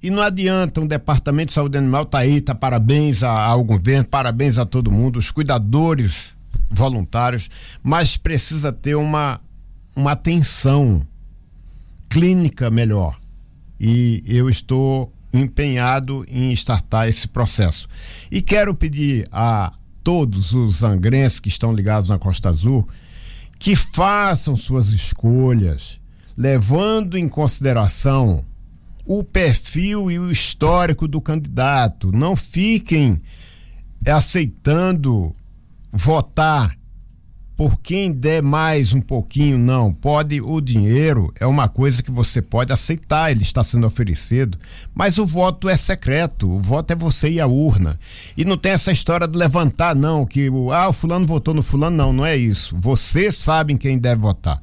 E 0.02 0.08
não 0.10 0.22
adianta 0.22 0.80
um 0.80 0.86
departamento 0.86 1.48
de 1.48 1.54
saúde 1.54 1.76
animal 1.76 2.06
tá 2.06 2.18
aí, 2.18 2.40
tá 2.40 2.54
parabéns 2.54 3.22
ao 3.22 3.62
governo, 3.62 4.04
parabéns 4.06 4.56
a 4.56 4.64
todo 4.64 4.90
mundo, 4.90 5.18
os 5.18 5.30
cuidadores 5.30 6.36
voluntários, 6.70 7.50
mas 7.82 8.16
precisa 8.16 8.72
ter 8.72 8.94
uma, 8.94 9.40
uma 9.94 10.12
atenção 10.12 11.06
clínica 12.08 12.70
melhor. 12.70 13.18
E 13.78 14.22
eu 14.26 14.48
estou 14.48 15.12
empenhado 15.32 16.24
em 16.28 16.50
startar 16.52 17.08
esse 17.08 17.28
processo. 17.28 17.88
E 18.30 18.40
quero 18.40 18.74
pedir 18.74 19.28
a 19.30 19.72
todos 20.02 20.54
os 20.54 20.82
angrenses 20.82 21.38
que 21.38 21.48
estão 21.48 21.72
ligados 21.72 22.08
na 22.08 22.18
Costa 22.18 22.48
Azul 22.48 22.88
que 23.58 23.76
façam 23.76 24.56
suas 24.56 24.88
escolhas, 24.88 26.00
levando 26.36 27.18
em 27.18 27.28
consideração 27.28 28.44
o 29.12 29.24
perfil 29.24 30.08
e 30.08 30.20
o 30.20 30.30
histórico 30.30 31.08
do 31.08 31.20
candidato. 31.20 32.12
Não 32.12 32.36
fiquem 32.36 33.20
aceitando 34.06 35.34
votar 35.90 36.78
por 37.56 37.80
quem 37.80 38.12
der 38.12 38.40
mais 38.40 38.94
um 38.94 39.00
pouquinho, 39.00 39.58
não. 39.58 39.92
Pode, 39.92 40.40
o 40.40 40.60
dinheiro 40.60 41.32
é 41.40 41.44
uma 41.44 41.68
coisa 41.68 42.04
que 42.04 42.10
você 42.10 42.40
pode 42.40 42.72
aceitar, 42.72 43.32
ele 43.32 43.42
está 43.42 43.64
sendo 43.64 43.84
oferecido, 43.84 44.56
mas 44.94 45.18
o 45.18 45.26
voto 45.26 45.68
é 45.68 45.76
secreto, 45.76 46.48
o 46.48 46.60
voto 46.60 46.92
é 46.92 46.96
você 46.96 47.30
e 47.30 47.40
a 47.40 47.48
urna. 47.48 47.98
E 48.36 48.44
não 48.44 48.56
tem 48.56 48.70
essa 48.70 48.92
história 48.92 49.26
de 49.26 49.36
levantar, 49.36 49.92
não, 49.96 50.24
que 50.24 50.48
ah, 50.72 50.88
o 50.88 50.92
fulano 50.92 51.26
votou 51.26 51.52
no 51.52 51.64
fulano, 51.64 51.96
não, 51.96 52.12
não 52.12 52.24
é 52.24 52.36
isso. 52.36 52.76
Você 52.78 53.32
sabe 53.32 53.72
em 53.72 53.76
quem 53.76 53.98
deve 53.98 54.22
votar. 54.22 54.62